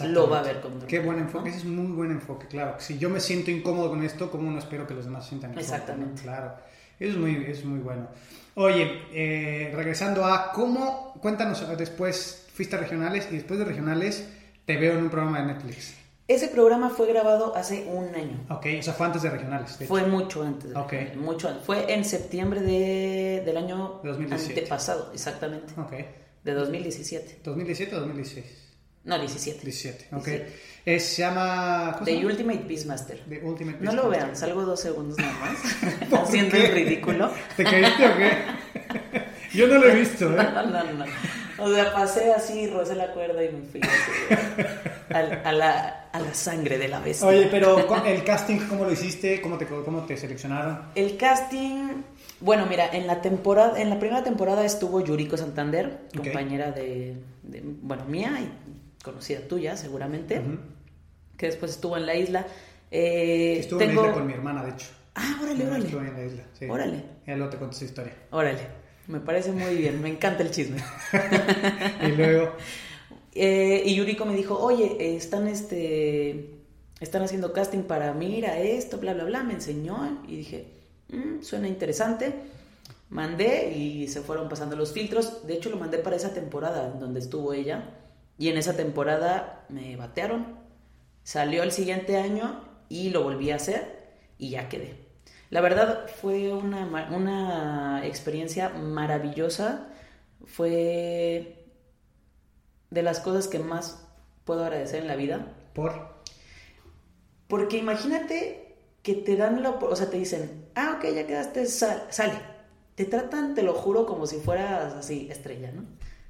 [0.03, 0.87] lo va a ver con normalidad.
[0.87, 1.23] Qué buen ¿no?
[1.25, 2.75] enfoque, ese es muy buen enfoque, claro.
[2.79, 5.51] Si yo me siento incómodo con esto, ¿cómo no espero que los demás se sientan
[5.51, 5.71] incómodos?
[5.71, 6.23] Exactamente.
[6.23, 6.55] Claro,
[6.99, 8.07] eso es muy, es muy bueno.
[8.55, 14.27] Oye, eh, regresando a cómo, cuéntanos después, fuiste a regionales y después de regionales
[14.65, 16.04] te veo en un programa de Netflix.
[16.27, 18.45] Ese programa fue grabado hace un año.
[18.49, 19.77] Ok, o sea, fue antes de regionales.
[19.77, 20.71] de Fue mucho antes.
[20.71, 20.93] de- Ok.
[21.17, 21.63] Mucho antes.
[21.65, 24.59] Fue en septiembre de, del año 2017.
[24.61, 25.73] antepasado, exactamente.
[25.79, 25.93] Ok,
[26.43, 27.41] De 2017.
[27.43, 28.45] ¿2017 o 2016?
[29.03, 29.59] No, 17.
[29.63, 30.25] 17, ok.
[30.25, 30.53] 17.
[30.87, 31.91] Eh, se llama...
[31.93, 32.31] ¿cómo se The llama?
[32.31, 33.19] Ultimate Beastmaster.
[33.29, 34.25] The Ultimate No lo Beastmaster.
[34.25, 36.09] vean, salgo dos segundos nada más.
[36.09, 37.31] ¿Por haciendo el ridículo.
[37.55, 38.31] ¿Te caíste o qué?
[39.57, 40.43] Yo no lo he visto, ¿eh?
[40.43, 41.05] No, no, no.
[41.59, 44.35] O sea, pasé así, rocé la cuerda y me fui así,
[45.09, 47.27] a, la, a la sangre de la bestia.
[47.27, 49.41] Oye, pero el casting, ¿cómo lo hiciste?
[49.41, 50.79] ¿Cómo te, cómo te seleccionaron?
[50.95, 52.03] El casting,
[52.41, 57.61] bueno, mira, en la temporada, en la primera temporada estuvo Yuriko Santander, compañera de, de,
[57.63, 60.41] bueno, mía y conocida tuya, seguramente,
[61.37, 62.45] que después estuvo en la isla.
[62.91, 64.01] Eh, Estuve tengo...
[64.01, 64.87] en la isla con mi hermana, de hecho.
[65.15, 65.85] Ah, órale, órale.
[65.85, 66.65] Estuve en la isla, sí.
[66.69, 67.03] Órale.
[67.25, 68.13] Ya luego te cuento esa historia.
[68.31, 68.59] Órale,
[69.07, 70.77] me parece muy bien, me encanta el chisme.
[72.03, 72.53] Y luego,
[73.37, 76.51] Eh, y Yuriko me dijo, oye, están este,
[77.01, 80.67] están haciendo casting para mira esto, bla, bla, bla, me enseñó y dije,
[81.09, 82.33] "Mm, suena interesante.
[83.09, 85.45] Mandé y se fueron pasando los filtros.
[85.45, 87.89] De hecho, lo mandé para esa temporada donde estuvo ella.
[88.39, 90.57] Y en esa temporada me batearon.
[91.23, 95.04] Salió el siguiente año y lo volví a hacer y ya quedé.
[95.55, 99.87] La verdad fue una, una experiencia maravillosa.
[100.45, 101.65] Fue
[102.89, 104.05] de las cosas que más
[104.43, 105.53] puedo agradecer en la vida.
[105.73, 106.13] por...
[107.47, 109.69] Porque imagínate que te dan la...
[109.69, 112.33] O sea, te dicen, ah, ok, ya quedaste, sal- sale.
[112.95, 115.85] Te tratan, te lo juro, como si fueras así, estrella, ¿no?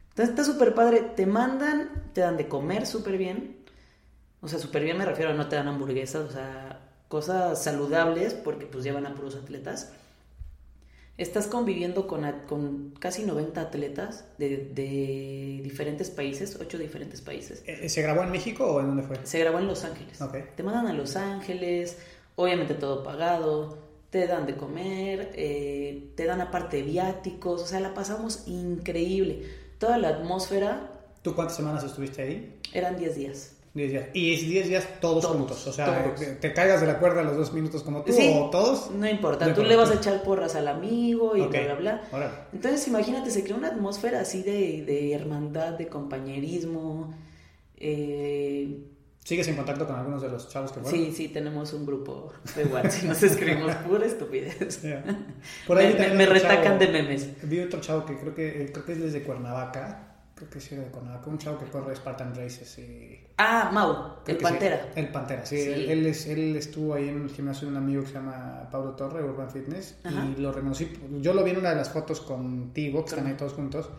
[0.10, 1.02] Entonces está súper padre.
[1.16, 3.66] Te mandan, te dan de comer súper bien.
[4.42, 6.85] O sea, súper bien me refiero a no te dan hamburguesas, o sea,
[7.16, 9.94] cosas saludables, porque pues llevan a puros atletas.
[11.18, 17.64] Estás conviviendo con, con casi 90 atletas de, de diferentes países, 8 diferentes países.
[17.68, 19.18] Eh, ¿Se grabó en México o en dónde fue?
[19.24, 20.22] Se grabó en Los Ángeles.
[20.22, 20.36] Ok.
[20.58, 22.00] Te mandan a Los Ángeles,
[22.36, 23.78] obviamente todo pagado,
[24.10, 29.46] te dan de comer, eh, te dan aparte viáticos, o sea, la pasamos increíble.
[29.80, 32.60] Toda la atmósfera ¿Tú cuántas semanas estuviste ahí?
[32.74, 33.55] eran 10 días.
[33.76, 34.06] 10 días.
[34.14, 35.68] Y es 10 días todos, Todos, juntos.
[35.68, 36.40] O sea, todos.
[36.40, 38.90] te, caigas de la cuerda a los dos minutos como tú Sí, o todos.
[38.92, 42.02] No importa, tú le vas a echar porras al amigo y bla, bla, bla.
[42.12, 42.34] Órale.
[42.54, 47.14] Entonces, imagínate, se crea una atmósfera así de, de hermandad, de compañerismo.
[47.78, 48.80] eh,
[49.24, 51.00] ¿Sigues en contacto con algunos de los chavos que fueron?
[51.06, 54.84] sí, sí, tenemos un grupo de WhatsApp y nos escribimos pura estupidez.
[54.84, 55.04] Ya.
[55.68, 57.30] Por ahí me, me retacan chavo- de memes.
[57.42, 60.15] Vi otro chavo que creo que, eh, creo que es desde Cuernavaca.
[60.36, 61.30] Creo que sí Cuernavaca.
[61.30, 62.78] Un chavo que corre Spartan Races.
[62.80, 63.20] Y...
[63.38, 64.44] Ah, Mau, creo el sí.
[64.44, 64.90] Pantera.
[64.96, 65.58] El Pantera, sí.
[65.58, 65.70] Sí.
[65.70, 68.68] Él, él es- él estuvo ahí en el gimnasio de un amigo que se llama
[68.70, 69.98] Pablo Torre, Urban Fitness.
[70.04, 70.26] Ajá.
[70.26, 70.92] Y lo reconocí.
[71.22, 73.90] Yo lo vi en una de las fotos contigo, que están Con- ahí todos juntos.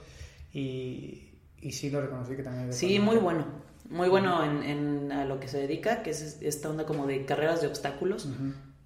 [0.52, 3.44] Y, y sí lo reconocí que también Sí, muy bueno.
[3.88, 7.24] Muy bueno en, en a lo que se dedica, que es esta onda como de
[7.24, 8.28] carreras de obstáculos.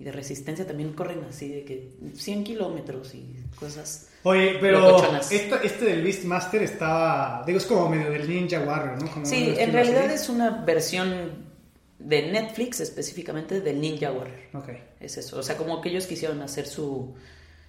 [0.00, 0.66] Y de resistencia.
[0.66, 4.08] También corren así de que 100 kilómetros y cosas.
[4.22, 4.98] Oye, pero
[5.30, 9.10] este del Beastmaster estaba, digo, es como medio del Ninja Warrior, ¿no?
[9.12, 10.14] Como Sí, en realidad así.
[10.14, 11.50] es una versión
[11.98, 14.40] de Netflix específicamente del Ninja Warrior.
[14.54, 14.68] Ok.
[15.00, 15.38] Es eso.
[15.38, 17.14] O sea, como que ellos quisieron hacer su,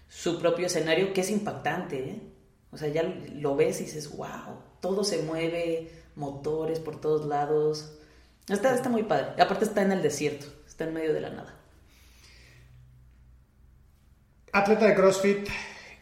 [0.08, 2.22] su propio escenario, que es impactante, ¿eh?
[2.72, 3.04] O sea, ya
[3.36, 7.98] lo ves y dices, wow, todo se mueve, motores por todos lados.
[8.48, 9.41] Está, está muy padre.
[9.41, 11.61] Aparte está en el desierto, está en medio de la nada.
[14.54, 15.48] Atleta de CrossFit,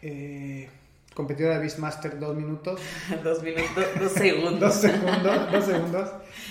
[0.02, 0.68] eh,
[1.14, 2.80] competidora de Beastmaster, dos minutos,
[3.24, 4.60] dos minutos, dos segundos.
[4.60, 6.10] dos segundos, dos segundos,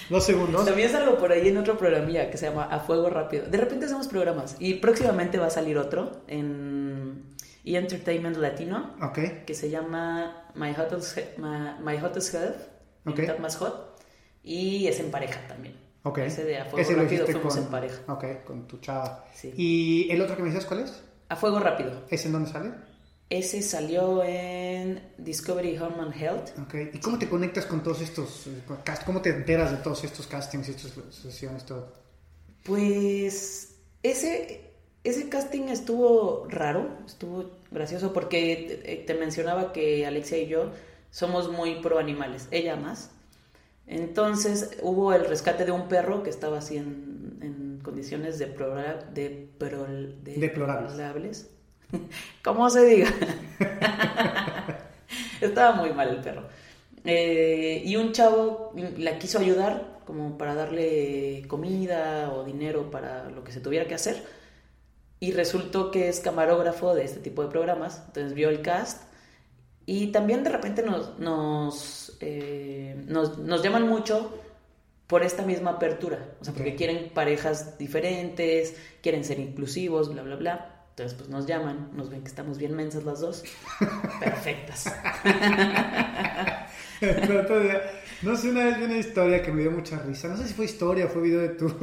[0.10, 0.66] dos segundos.
[0.66, 3.46] También salgo por ahí en otro programilla que se llama A Fuego Rápido.
[3.48, 7.24] De repente hacemos programas y próximamente va a salir otro en
[7.66, 7.76] E!
[7.78, 12.58] Entertainment Latino Ok, que se llama My Hottest, My, My Hottest Health,
[13.04, 13.20] mi Ok.
[13.20, 14.00] mitad más hot,
[14.44, 15.76] y es en pareja también.
[16.04, 16.20] ok.
[16.20, 18.00] Ese de A Fuego Ese Rápido fuimos con, en pareja.
[18.08, 19.26] Ok, con tu chava.
[19.36, 19.54] Sí.
[19.56, 21.04] ¿Y el otro que me decías cuál es?
[21.30, 21.92] A Fuego Rápido.
[22.10, 22.72] ¿Ese en dónde sale?
[23.30, 26.50] Ese salió en Discovery Home and Health.
[26.60, 26.76] Ok.
[26.94, 30.26] ¿Y cómo te conectas con todos estos eh, cast- ¿Cómo te enteras de todos estos
[30.26, 31.94] castings, estas sesiones, todo?
[32.64, 34.72] Pues ese,
[35.04, 40.72] ese casting estuvo raro, estuvo gracioso porque te, te mencionaba que Alexia y yo
[41.12, 43.12] somos muy pro animales, ella más.
[43.88, 47.19] Entonces hubo el rescate de un perro que estaba así en
[47.90, 50.92] condiciones deplora- deplor- Deplorables.
[50.98, 51.50] deplorables.
[52.44, 53.10] ¿Cómo se diga?
[55.42, 56.44] estaba muy mal el perro.
[57.06, 63.44] Eh, y un chavo la quiso ayudar como para darle comida o dinero para lo
[63.44, 64.24] que se tuviera que hacer.
[65.20, 68.04] Y resultó que es camarógrafo de este tipo de programas.
[68.08, 69.04] Entonces vio el cast.
[69.86, 74.32] Y también de repente nos, nos, eh, nos, nos llaman mucho
[75.10, 76.20] por esta misma apertura.
[76.40, 80.76] O sea, porque quieren parejas diferentes, quieren ser inclusivos, bla, bla, bla.
[80.92, 83.44] Entonces, pues nos llaman, nos ven que estamos bien mensas las dos.
[84.20, 84.86] Perfectas.
[88.22, 90.28] No sé, una vez vi una historia que me dio mucha risa.
[90.28, 91.68] No sé si fue historia o fue video de tu.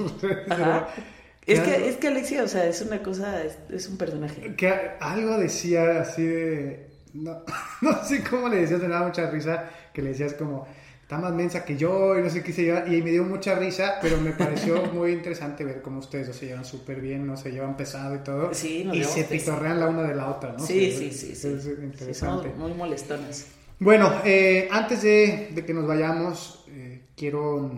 [1.46, 4.54] Es algo- que, es que Alexia, o sea, es una cosa, es, es un personaje.
[4.56, 4.68] que
[5.00, 6.90] algo decía así de.
[7.14, 7.42] No,
[7.82, 9.70] no sé cómo le decías, me daba mucha risa.
[9.94, 10.66] Que le decías como.
[11.06, 12.84] Está más mensa que yo y no sé qué se lleva.
[12.88, 16.46] Y me dio mucha risa, pero me pareció muy interesante ver cómo ustedes dos se
[16.46, 18.52] llevan súper bien, no se llevan pesado y todo.
[18.52, 20.58] Sí, nos y se pitorrean la una de la otra, ¿no?
[20.58, 21.46] Sí, sí, sí, sí.
[21.46, 22.50] Es Sí, interesante.
[22.50, 23.46] somos muy molestonas.
[23.78, 27.70] Bueno, eh, antes de, de que nos vayamos, eh, quiero,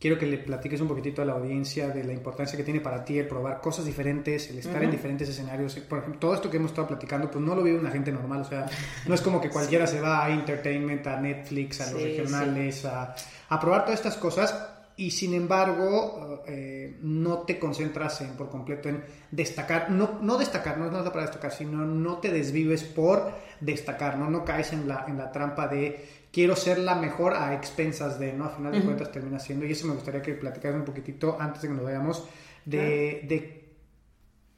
[0.00, 3.04] quiero que le platiques un poquitito a la audiencia de la importancia que tiene para
[3.04, 4.96] ti el probar cosas diferentes, el estar en Ujú.
[4.96, 5.74] diferentes escenarios.
[5.80, 8.40] Por ejemplo, todo esto que hemos estado platicando, pues no lo vive una gente normal.
[8.40, 8.66] O sea,
[9.06, 12.84] no es como que cualquiera se va a entertainment, a Netflix, a los Sí, regionales,
[12.86, 13.14] a,
[13.50, 14.76] a probar todas estas cosas.
[14.96, 20.76] Y sin embargo, eh, no te concentras en, por completo en destacar, no, no destacar,
[20.76, 24.86] no es nada para destacar, sino no te desvives por destacar, no, no caes en
[24.88, 28.44] la, en la trampa de quiero ser la mejor a expensas de, ¿no?
[28.44, 31.62] A final de cuentas termina siendo, y eso me gustaría que platicaras un poquitito antes
[31.62, 32.24] de que nos vayamos,
[32.64, 33.68] de, de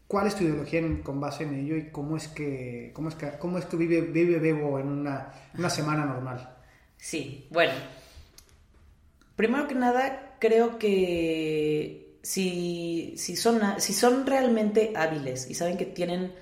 [0.09, 3.15] cuál es tu ideología en- con base en ello y cómo es que, cómo es
[3.15, 6.57] que, cómo es que vive, vive Bebo en una, una semana normal.
[6.99, 7.73] Sí, bueno.
[9.37, 15.87] Primero que nada, creo que si, si, son, si son realmente hábiles y saben que
[15.87, 16.33] tienen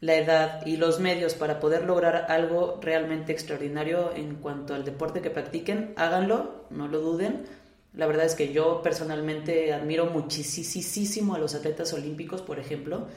[0.00, 5.20] la edad y los medios para poder lograr algo realmente extraordinario en cuanto al deporte
[5.20, 7.46] que practiquen, háganlo, no lo duden.
[7.94, 13.08] La verdad es que yo personalmente admiro muchísimo a los atletas olímpicos, por ejemplo,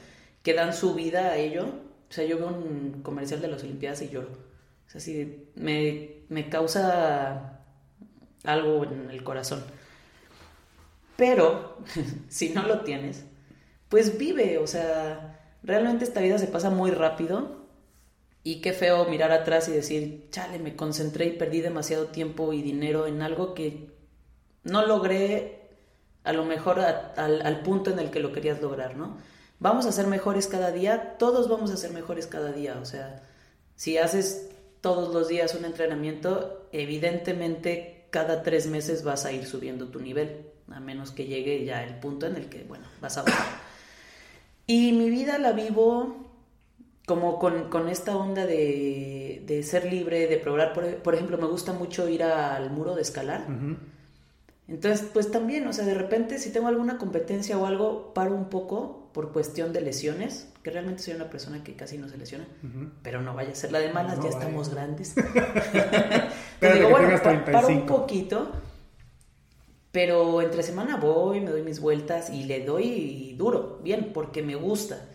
[0.42, 1.66] que dan su vida a ello.
[2.10, 4.30] O sea, yo veo un comercial de las Olimpiadas y lloro.
[4.86, 7.60] O sea, sí, me, me causa
[8.44, 9.62] algo en el corazón.
[11.16, 11.78] Pero,
[12.28, 13.24] si no lo tienes,
[13.88, 17.62] pues vive, o sea, realmente esta vida se pasa muy rápido
[18.44, 22.62] y qué feo mirar atrás y decir, chale, me concentré y perdí demasiado tiempo y
[22.62, 23.90] dinero en algo que
[24.64, 25.60] no logré
[26.24, 29.18] a lo mejor al, al punto en el que lo querías lograr, ¿no?
[29.58, 33.22] Vamos a ser mejores cada día, todos vamos a ser mejores cada día, o sea,
[33.76, 39.86] si haces todos los días un entrenamiento, evidentemente cada tres meses vas a ir subiendo
[39.86, 43.22] tu nivel, a menos que llegue ya el punto en el que, bueno, vas a
[43.22, 43.71] bajar.
[44.66, 46.22] Y mi vida la vivo
[47.06, 50.72] como con, esta onda de, ser libre, de probar.
[51.02, 53.46] Por, ejemplo, me gusta mucho ir al muro de escalar.
[54.68, 58.48] Entonces, pues también, o sea, de repente si tengo alguna competencia o algo, paro un
[58.48, 62.46] poco por cuestión de lesiones, que realmente soy una persona que casi no se lesiona,
[63.02, 65.14] pero no vaya a ser la de malas, ya estamos grandes.
[66.60, 68.52] pero digo, bueno, paro un poquito,
[69.92, 74.56] pero entre semana voy, me doy mis vueltas y le doy duro, bien, porque me
[74.56, 75.08] gusta.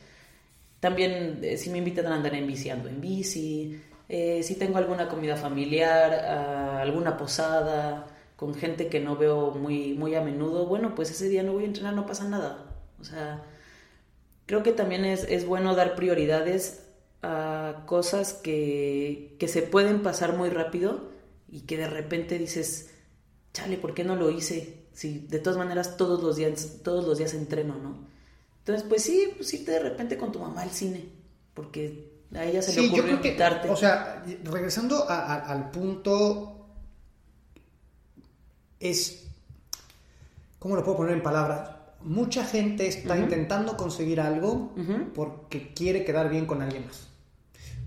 [0.79, 3.81] También eh, si me invitan a andar en bici, ando en bici.
[4.09, 9.93] Eh, si tengo alguna comida familiar, ah, alguna posada, con gente que no veo muy,
[9.93, 12.67] muy a menudo, bueno, pues ese día no voy a entrenar, no pasa nada.
[13.01, 13.43] O sea,
[14.45, 16.83] creo que también es, es bueno dar prioridades
[17.23, 21.09] a cosas que, que, se pueden pasar muy rápido
[21.51, 22.93] y que de repente dices,
[23.57, 24.85] chale, ¿por qué no lo hice?
[24.93, 27.97] Si de todas maneras todos los días, todos los días entreno, ¿no?
[28.59, 31.05] Entonces, pues sí, pues sí, de repente con tu mamá al cine,
[31.55, 33.69] porque a ella se le ocurrió invitarte.
[33.69, 36.67] o sea, regresando al punto,
[38.79, 39.25] es,
[40.59, 41.71] ¿cómo lo puedo poner en palabras?
[42.01, 44.75] Mucha gente está intentando conseguir algo
[45.15, 47.07] porque quiere quedar bien con alguien más.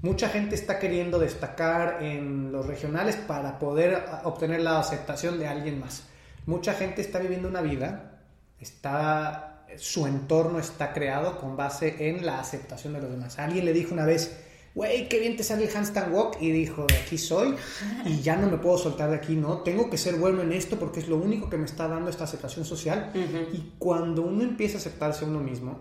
[0.02, 5.78] Mucha gente está queriendo destacar en los regionales para poder obtener la aceptación de alguien
[5.78, 6.04] más.
[6.46, 8.22] Mucha gente está viviendo una vida,
[8.58, 13.38] está su entorno está creado con base en la aceptación de los demás.
[13.38, 14.40] Alguien le dijo una vez,
[14.74, 17.54] güey, qué bien te sale el handstand walk, y dijo, de aquí soy,
[18.04, 19.58] y ya no me puedo soltar de aquí, ¿no?
[19.58, 22.24] Tengo que ser bueno en esto porque es lo único que me está dando esta
[22.24, 23.12] aceptación social.
[23.52, 25.80] Y cuando uno empieza a aceptarse a uno mismo,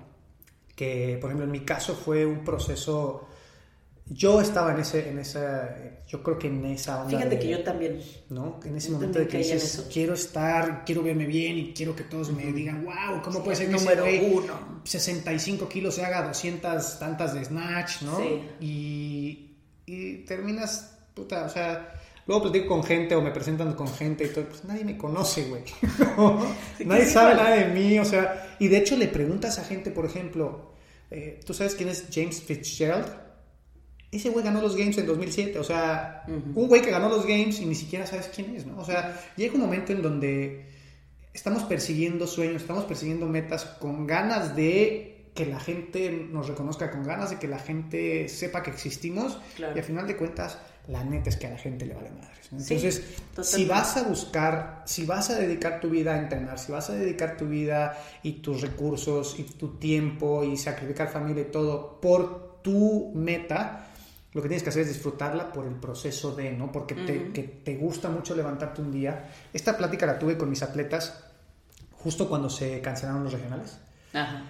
[0.76, 3.28] que por ejemplo en mi caso fue un proceso
[4.10, 5.76] yo estaba en ese, en esa,
[6.08, 7.18] yo creo que en esa onda.
[7.18, 8.02] Fíjate que yo también.
[8.30, 8.60] ¿No?
[8.66, 12.32] En ese momento de que dices, quiero estar, quiero verme bien y quiero que todos
[12.32, 14.82] me digan, wow, ¿cómo puede ser que número uno.
[14.84, 18.18] 65 kilos se haga 200 tantas de snatch, ¿no?
[18.18, 18.42] Sí.
[18.60, 21.94] Y, y terminas, puta, o sea,
[22.26, 25.44] luego platico con gente o me presentan con gente y todo, pues nadie me conoce,
[25.44, 25.64] güey.
[26.86, 30.06] nadie sabe nada de mí, o sea, y de hecho le preguntas a gente, por
[30.06, 30.74] ejemplo,
[31.12, 33.29] eh, ¿tú sabes quién es James Fitzgerald?
[34.12, 37.60] Ese güey ganó los games en 2007, o sea, un güey que ganó los games
[37.60, 38.80] y ni siquiera sabes quién es, ¿no?
[38.80, 40.66] O sea, llega un momento en donde
[41.34, 47.04] estamos persiguiendo sueños, estamos persiguiendo metas con ganas de que la gente nos reconozca, con
[47.04, 51.30] ganas de que la gente sepa que existimos y al final de cuentas la neta
[51.30, 52.50] es que a la gente le vale madres.
[52.52, 53.04] Entonces,
[53.44, 56.96] si vas a buscar, si vas a dedicar tu vida a entrenar, si vas a
[56.96, 62.60] dedicar tu vida y tus recursos y tu tiempo y sacrificar familia y todo por
[62.64, 63.89] tu meta,
[64.32, 66.72] lo que tienes que hacer es disfrutarla por el proceso de, ¿no?
[66.72, 69.32] Porque te, que te gusta mucho levantarte un día.
[69.52, 71.24] Esta plática la tuve con mis atletas
[71.92, 73.80] justo cuando se cancelaron los regionales.
[74.14, 74.44] Ajá.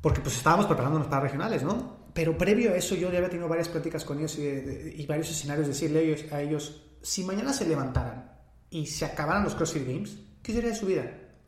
[0.00, 1.98] Porque pues estábamos preparándonos para regionales, ¿no?
[2.14, 5.68] Pero previo a eso yo ya había tenido varias pláticas con ellos y, varios escenarios,
[5.68, 8.32] decirle a ellos, a ellos, si mañana se levantaran
[8.70, 11.04] y se acabaran los CrossFit Games, ¿qué sería de su vida?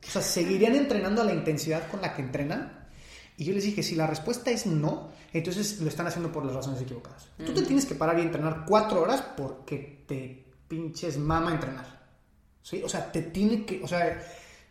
[0.06, 2.79] O sea, ¿seguirían entrenando a la intensidad con la que entrenan?
[3.40, 6.55] Y yo les dije, si la respuesta es no, entonces lo están haciendo por las
[6.55, 7.26] razones equivocadas.
[7.38, 11.87] Tú te tienes que parar y entrenar cuatro horas porque te pinches mama entrenar.
[12.61, 12.83] ¿Sí?
[12.85, 14.22] O sea, te tiene que, o sea,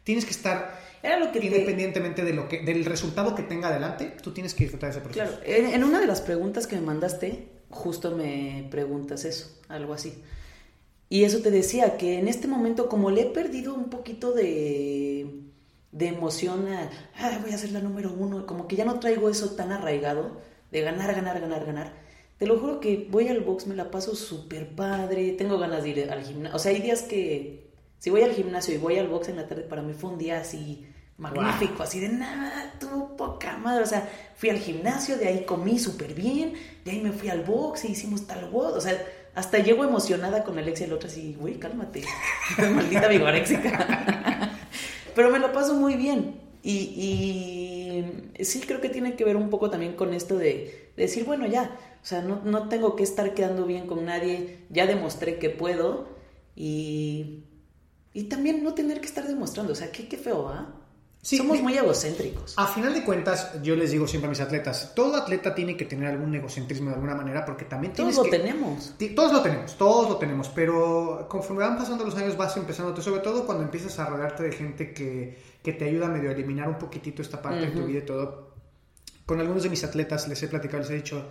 [0.03, 4.33] tienes que estar lo que independientemente de lo que, del resultado que tenga adelante, tú
[4.33, 5.39] tienes que disfrutar de ese proceso.
[5.39, 10.13] Claro, en una de las preguntas que me mandaste, justo me preguntas eso, algo así.
[11.09, 15.48] Y eso te decía, que en este momento, como le he perdido un poquito de
[15.91, 19.29] de emoción a, ah, voy a ser la número uno, como que ya no traigo
[19.29, 20.37] eso tan arraigado
[20.71, 21.93] de ganar, ganar, ganar, ganar.
[22.37, 25.89] Te lo juro que voy al box, me la paso súper padre, tengo ganas de
[25.89, 26.55] ir al gimnasio.
[26.55, 29.47] O sea, hay días que si voy al gimnasio y voy al box en la
[29.47, 33.83] tarde, para mí fue un día así magnífico, así de nada, tu poca madre.
[33.83, 36.53] O sea, fui al gimnasio, de ahí comí súper bien,
[36.85, 38.77] de ahí me fui al box y hicimos tal box.
[38.77, 42.03] O sea, hasta llego emocionada con Alexia y el otro así, güey, cálmate,
[42.57, 44.55] maldita vigoréxica.
[45.19, 46.39] Pero me lo paso muy bien.
[46.63, 48.05] Y,
[48.39, 51.77] sí creo que tiene que ver un poco también con esto de, decir, bueno, ya,
[52.01, 56.07] o sea, no, tengo que estar quedando bien con nadie, ya demostré que puedo
[56.55, 57.43] y,
[58.13, 60.73] y también no tener que estar demostrando, o sea, qué, qué feo, ¿ah?
[61.21, 62.53] Somos muy egocéntricos.
[62.57, 65.83] A final de cuentas, yo les digo siempre a mis atletas, todo atleta tiene que
[65.83, 68.93] tener algún egocentrismo de alguna manera porque también todos lo tenemos.
[69.15, 73.19] Todos lo tenemos, todos lo tenemos, pero conforme van pasando los años vas empezando, sobre
[73.19, 76.69] todo cuando empiezas a rodearte de gente que, que te ayuda a medio a eliminar
[76.69, 78.53] un poquitito esta parte de tu vida y todo.
[79.25, 81.27] Con algunos de mis atletas les he platicado, les he dicho,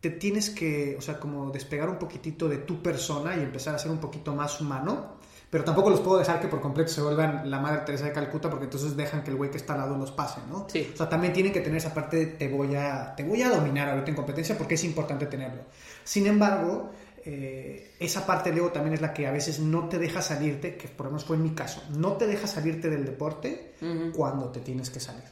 [0.00, 3.78] te tienes que, o sea, como despegar un poquitito de tu persona y empezar a
[3.78, 5.16] ser un poquito más humano
[5.54, 8.50] pero tampoco los puedo dejar que por completo se vuelvan la Madre Teresa de Calcuta
[8.50, 10.66] porque entonces dejan que el güey que está al lado los pase, ¿no?
[10.68, 10.90] Sí.
[10.92, 13.50] O sea, también tienen que tener esa parte de te voy a, te voy a
[13.50, 15.62] dominar ahorita en competencia porque es importante tenerlo.
[16.02, 16.90] Sin embargo,
[17.24, 20.88] eh, esa parte luego también es la que a veces no te deja salirte, que
[20.88, 23.74] por lo menos fue en mi caso, no te deja salirte del deporte
[24.12, 25.22] cuando te tienes que salir.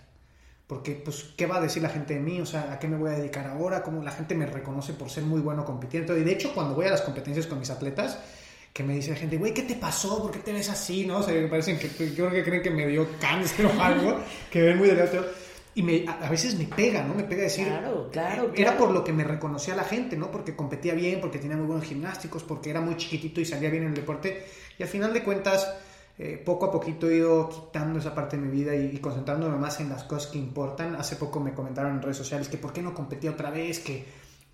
[0.68, 2.40] Porque, pues, ¿qué va a decir la gente de mí?
[2.40, 3.82] O sea, ¿a qué me voy a dedicar ahora?
[3.82, 6.16] ¿Cómo la gente me reconoce por ser muy bueno compitiendo?
[6.16, 8.20] Y de hecho, cuando voy a las competencias con mis atletas,
[8.72, 10.22] que me dice la gente, güey, ¿qué te pasó?
[10.22, 11.04] ¿Por qué te ves así?
[11.04, 11.18] ¿No?
[11.18, 14.18] O sea, me parecen que, yo creo que creen que me dio cáncer o algo,
[14.50, 15.26] que ven muy delgado.
[15.74, 17.14] Y me, a, veces me pega, ¿no?
[17.14, 17.66] Me pega decir.
[17.66, 18.52] Claro, claro.
[18.54, 20.30] Era por lo que me reconocía la gente, ¿no?
[20.30, 23.84] Porque competía bien, porque tenía muy buenos gimnásticos, porque era muy chiquitito y salía bien
[23.84, 24.44] en el deporte.
[24.78, 25.74] Y al final de cuentas,
[26.18, 29.56] eh, poco a poquito he ido quitando esa parte de mi vida y, y, concentrándome
[29.56, 30.94] más en las cosas que importan.
[30.96, 34.04] Hace poco me comentaron en redes sociales que por qué no competía otra vez, que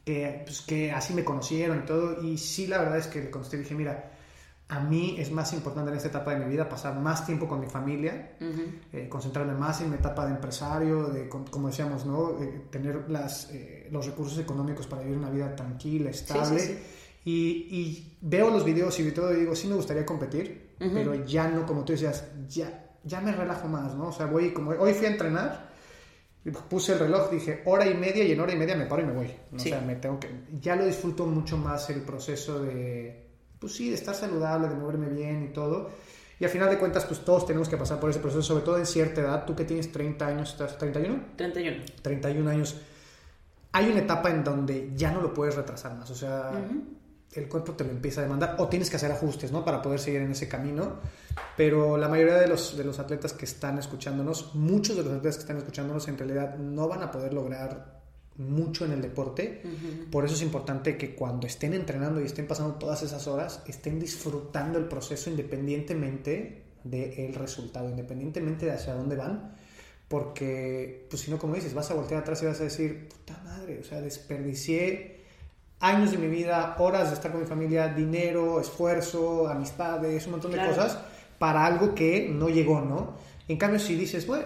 [0.09, 2.23] que, pues, que así me conocieron y todo.
[2.23, 4.11] Y sí, la verdad es que le contesté y dije, mira,
[4.69, 7.61] a mí es más importante en esta etapa de mi vida pasar más tiempo con
[7.61, 8.37] mi familia,
[8.91, 12.41] eh, concentrarme más en mi etapa de empresario, de, como decíamos, ¿no?
[12.43, 16.79] Eh, tener las, eh, los recursos económicos para vivir una vida tranquila, estable.
[17.27, 21.49] Y, y, veo los videos y todo y digo, sí me gustaría competir, pero ya
[21.49, 24.09] no, como tú decías, ya, ya me relajo más, ¿no?
[24.09, 25.69] O sea, voy, como hoy fui a entrenar
[26.69, 29.07] puse el reloj, dije hora y media y en hora y media me paro y
[29.07, 29.31] me voy.
[29.55, 30.29] O sea, me tengo que...
[30.61, 33.27] Ya lo disfruto mucho más el proceso de,
[33.59, 35.91] pues sí, de estar saludable, de moverme bien y todo.
[36.41, 38.79] Y al final de cuentas, pues todos tenemos que pasar por ese proceso, sobre todo
[38.79, 39.45] en cierta edad.
[39.45, 41.21] Tú que tienes 30 años, ¿estás 31?
[41.37, 41.85] 31.
[42.01, 42.81] 31 años.
[43.73, 46.11] Hay una etapa en donde ya no lo puedes retrasar más.
[46.11, 46.53] O sea,
[47.33, 49.65] el cuerpo te lo empieza a demandar o tienes que hacer ajustes, ¿no?
[49.65, 50.97] Para poder seguir en ese camino.
[51.57, 55.37] Pero la mayoría de los, de los atletas que están escuchándonos, muchos de los atletas
[55.37, 57.99] que están escuchándonos en realidad no van a poder lograr
[58.39, 59.63] mucho en el deporte.
[60.11, 63.99] Por eso es importante que cuando estén entrenando y estén pasando todas esas horas, estén
[63.99, 69.57] disfrutando el proceso independientemente del resultado, independientemente de hacia dónde van.
[70.07, 73.39] Porque, pues si no, como dices, vas a voltear atrás y vas a decir, puta
[73.45, 75.18] madre, o sea, desperdicié
[75.81, 80.53] años de mi vida, horas de estar con mi familia, dinero, esfuerzo, amistades, un montón
[80.53, 80.99] de cosas
[81.39, 83.15] para algo que no llegó, ¿no?
[83.47, 84.45] En cambio, si dices, bueno,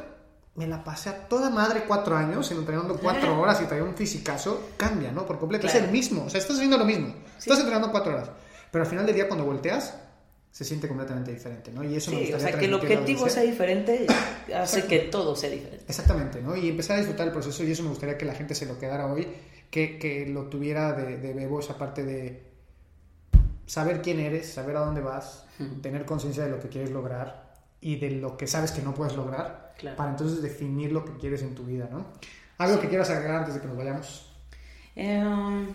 [0.55, 4.71] me la pasé a toda madre cuatro años, entrenando cuatro horas y traía un fisicazo,
[4.77, 5.27] cambia, ¿no?
[5.27, 5.67] Por completo.
[5.67, 7.15] Es el mismo, o sea, estás haciendo lo mismo.
[7.39, 8.31] Estás entrenando cuatro horas.
[8.71, 9.95] Pero al final del día, cuando volteas,
[10.53, 11.83] se siente completamente diferente, ¿no?
[11.83, 14.07] Y eso sí, o sea, que el objetivo sea diferente
[14.55, 15.87] hace que todo sea diferente.
[15.89, 16.55] Exactamente, ¿no?
[16.55, 18.79] Y empezar a disfrutar el proceso y eso me gustaría que la gente se lo
[18.79, 19.27] quedara hoy,
[19.71, 22.53] que, que lo tuviera de, de Bebo, esa parte de
[23.65, 25.47] saber quién eres, saber a dónde vas,
[25.81, 29.17] tener conciencia de lo que quieres lograr y de lo que sabes que no puedes
[29.17, 32.09] lograr, para entonces definir lo que quieres en tu vida, ¿no?
[32.59, 34.31] ¿Algo que quieras agregar antes de que nos vayamos?
[34.95, 35.69] Em,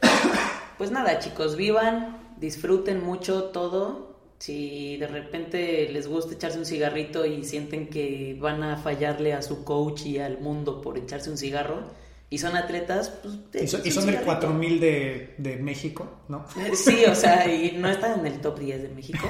[0.78, 4.09] pues nada, chicos, vivan, disfruten mucho todo.
[4.40, 9.42] Si de repente les gusta echarse un cigarrito y sienten que van a fallarle a
[9.42, 11.84] su coach y al mundo por echarse un cigarro,
[12.30, 13.34] y son atletas, pues...
[13.62, 16.46] Y son, y son del 4000 de, de México, ¿no?
[16.74, 19.28] Sí, o sea, y no están en el top 10 de México.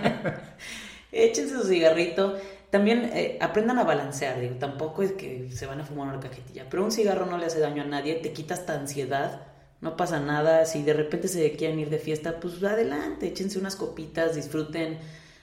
[1.12, 2.36] Échense su cigarrito.
[2.70, 6.66] También eh, aprendan a balancear, digo, tampoco es que se van a fumar una cajetilla,
[6.70, 9.42] pero un cigarro no le hace daño a nadie, te quita esta ansiedad,
[9.80, 13.76] no pasa nada, si de repente se quieren ir de fiesta, pues adelante, échense unas
[13.76, 14.98] copitas, disfruten,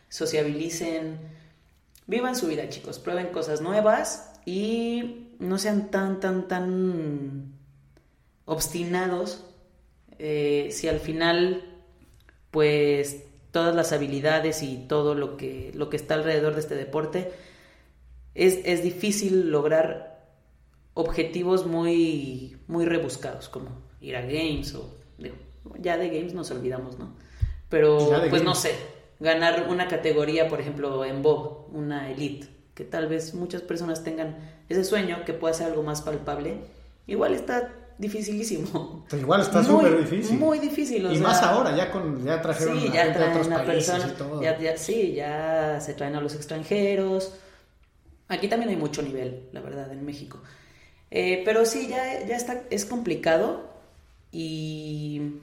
[0.09, 1.17] sociabilicen,
[2.05, 7.53] vivan su vida chicos, prueben cosas nuevas y no sean tan, tan, tan
[8.45, 9.43] obstinados
[10.19, 11.63] eh, si al final,
[12.51, 17.31] pues, todas las habilidades y todo lo que, lo que está alrededor de este deporte,
[18.35, 20.25] es, es difícil lograr
[20.93, 24.97] objetivos muy, muy rebuscados, como ir a games o...
[25.79, 27.15] ya de games nos olvidamos, ¿no?
[27.69, 27.97] Pero,
[28.29, 28.75] pues no sé,
[29.19, 34.37] ganar una categoría, por ejemplo, en Bob, una elite, que tal vez muchas personas tengan
[34.69, 36.61] ese sueño que pueda ser algo más palpable,
[37.07, 39.05] igual está dificilísimo.
[39.09, 40.37] Pues igual está súper difícil.
[40.37, 41.11] Muy difícil.
[41.11, 44.41] y más ahora, ya con ya trajeron sí, ya traen a otros países y todo.
[44.41, 47.33] Ya, sí, ya se traen a los extranjeros.
[48.27, 50.39] Aquí también hay mucho nivel, la verdad, en México.
[51.09, 53.76] Eh, pero sí, ya, ya está, es complicado
[54.39, 55.39] y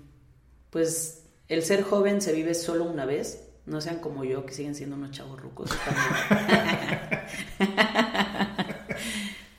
[0.71, 3.49] pues el ser joven se vive solo una vez.
[3.67, 5.71] No sean como yo, que siguen siendo unos chavos rucos.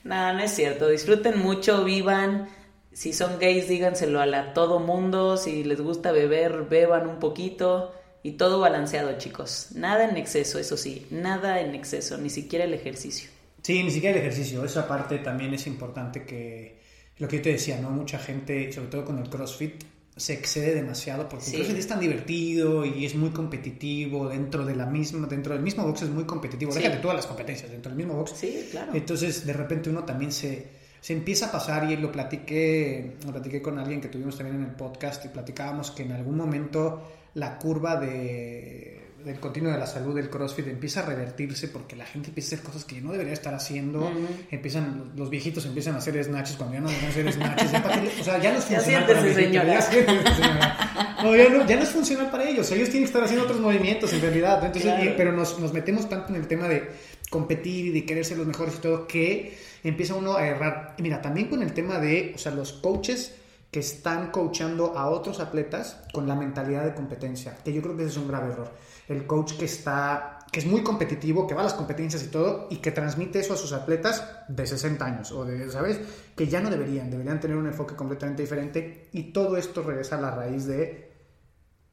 [0.04, 0.88] No, no es cierto.
[0.88, 2.48] Disfruten mucho, vivan.
[2.92, 5.36] Si son gays, díganselo a la todo mundo.
[5.36, 7.92] Si les gusta beber, beban un poquito.
[8.22, 9.70] Y todo balanceado, chicos.
[9.74, 11.08] Nada en exceso, eso sí.
[11.10, 13.28] Nada en exceso, ni siquiera el ejercicio.
[13.62, 14.64] Sí, ni siquiera el ejercicio.
[14.64, 16.75] Esa parte también es importante que,
[17.18, 17.90] lo que yo te decía, ¿no?
[17.90, 19.84] Mucha gente, sobre todo con el CrossFit,
[20.16, 24.74] se excede demasiado porque el CrossFit es tan divertido y es muy competitivo dentro de
[24.74, 26.72] la misma, dentro del mismo box es muy competitivo.
[26.72, 26.78] Sí.
[26.78, 28.32] Déjate todas las competencias dentro del mismo box.
[28.36, 28.92] Sí, claro.
[28.94, 30.68] Entonces, de repente uno también se,
[31.00, 34.64] se empieza a pasar y lo platiqué, lo platiqué con alguien que tuvimos también en
[34.70, 37.02] el podcast y platicábamos que en algún momento
[37.34, 42.06] la curva de del continuo de la salud del CrossFit empieza a revertirse porque la
[42.06, 44.02] gente empieza a hacer cosas que no debería estar haciendo.
[44.02, 44.46] Uh -huh.
[44.52, 47.72] Empiezan, los viejitos empiezan a hacer snatches cuando ya no deben hacer snatches.
[47.72, 49.20] Ya para, o sea, ya no es funcional para
[49.50, 49.64] ya,
[51.24, 52.70] no, ya, no, ya no es funcional para ellos.
[52.70, 54.64] Ellos tienen que estar haciendo otros movimientos en realidad.
[54.64, 55.04] Entonces, claro.
[55.04, 56.88] y, pero nos, nos metemos tanto en el tema de
[57.28, 60.94] competir y de querer ser los mejores y todo que empieza uno a errar.
[60.98, 63.34] Y mira, también con el tema de, o sea, los coaches
[63.76, 68.04] que están coachando a otros atletas con la mentalidad de competencia, que yo creo que
[68.04, 68.72] ese es un grave error.
[69.06, 72.68] El coach que está que es muy competitivo, que va a las competencias y todo,
[72.70, 76.00] y que transmite eso a sus atletas de 60 años, o de, ¿sabes?
[76.34, 80.22] Que ya no deberían, deberían tener un enfoque completamente diferente, y todo esto regresa a
[80.22, 81.05] la raíz de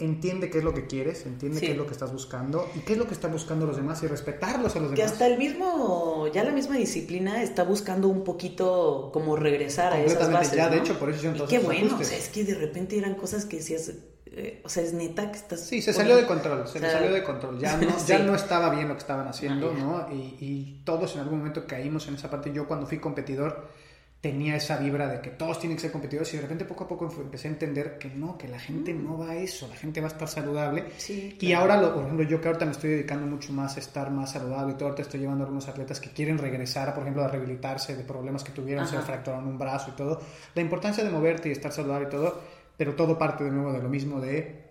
[0.04, 1.66] entiende qué es lo que quieres, entiende sí.
[1.66, 4.02] qué es lo que estás buscando y qué es lo que están buscando los demás
[4.04, 4.96] y respetarlos a los demás.
[4.96, 10.00] Que hasta el mismo, ya la misma disciplina está buscando un poquito como regresar a
[10.00, 10.72] esas bases, ya, ¿no?
[10.72, 13.16] de hecho, por eso hicieron todos Qué bueno, o sea, es que de repente eran
[13.16, 13.92] cosas que decías,
[14.26, 15.62] eh, o sea, es neta que estás...
[15.62, 18.06] Sí, se salió de control, se o sea, salió de control, ya no, sí.
[18.08, 20.16] ya no estaba bien lo que estaban haciendo, ah, ¿no?
[20.16, 23.68] Y, y todos en algún momento caímos en esa parte, yo cuando fui competidor
[24.24, 26.88] tenía esa vibra de que todos tienen que ser competidores y de repente poco a
[26.88, 30.00] poco empecé a entender que no, que la gente no va a eso, la gente
[30.00, 30.86] va a estar saludable.
[30.98, 31.46] Sí, claro.
[31.46, 34.10] Y ahora, lo, por ejemplo, yo que ahorita me estoy dedicando mucho más a estar
[34.12, 37.22] más saludable y todo, ahorita estoy llevando a algunos atletas que quieren regresar, por ejemplo,
[37.22, 38.96] a rehabilitarse de problemas que tuvieron, Ajá.
[38.96, 40.22] se fracturaron un brazo y todo.
[40.56, 42.40] La importancia de moverte y estar saludable y todo,
[42.78, 44.70] pero todo parte de nuevo de lo mismo de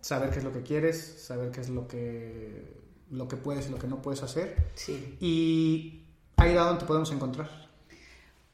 [0.00, 2.62] saber qué es lo que quieres, saber qué es lo que,
[3.10, 4.54] lo que puedes y lo que no puedes hacer.
[4.76, 5.16] Sí.
[5.18, 6.04] Y
[6.36, 7.71] ahí a donde te podemos encontrar.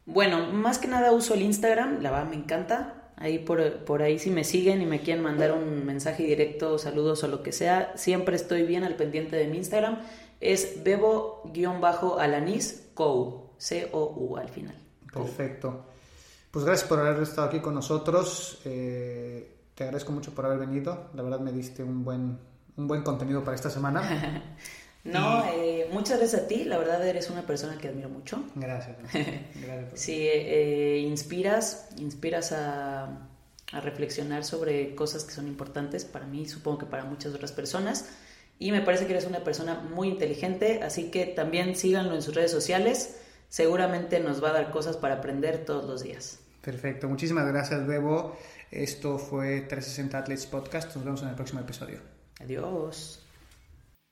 [0.09, 3.11] Bueno, más que nada uso el Instagram, la verdad me encanta.
[3.17, 7.23] Ahí por, por ahí si me siguen y me quieren mandar un mensaje directo, saludos
[7.25, 9.99] o lo que sea, siempre estoy bien al pendiente de mi Instagram.
[10.41, 11.51] Es bebo-alanis
[12.95, 14.75] co, C-O-U al final.
[15.13, 15.85] Perfecto.
[16.51, 18.63] Pues gracias por haber estado aquí con nosotros.
[18.65, 21.11] Eh, te agradezco mucho por haber venido.
[21.13, 22.39] La verdad me diste un buen,
[22.79, 24.57] un buen contenido para esta semana.
[25.13, 28.45] No, eh, muchas gracias a ti, la verdad eres una persona que admiro mucho.
[28.55, 28.97] Gracias.
[29.13, 33.05] gracias sí, eh, inspiras, inspiras a,
[33.73, 38.09] a, reflexionar sobre cosas que son importantes para mí, supongo que para muchas otras personas.
[38.59, 42.35] Y me parece que eres una persona muy inteligente, así que también síganlo en sus
[42.35, 43.21] redes sociales.
[43.49, 46.41] Seguramente nos va a dar cosas para aprender todos los días.
[46.61, 48.37] Perfecto, muchísimas gracias, Bebo.
[48.71, 50.95] Esto fue 360 Athletes Podcast.
[50.97, 52.01] Nos vemos en el próximo episodio.
[52.41, 53.28] Adiós.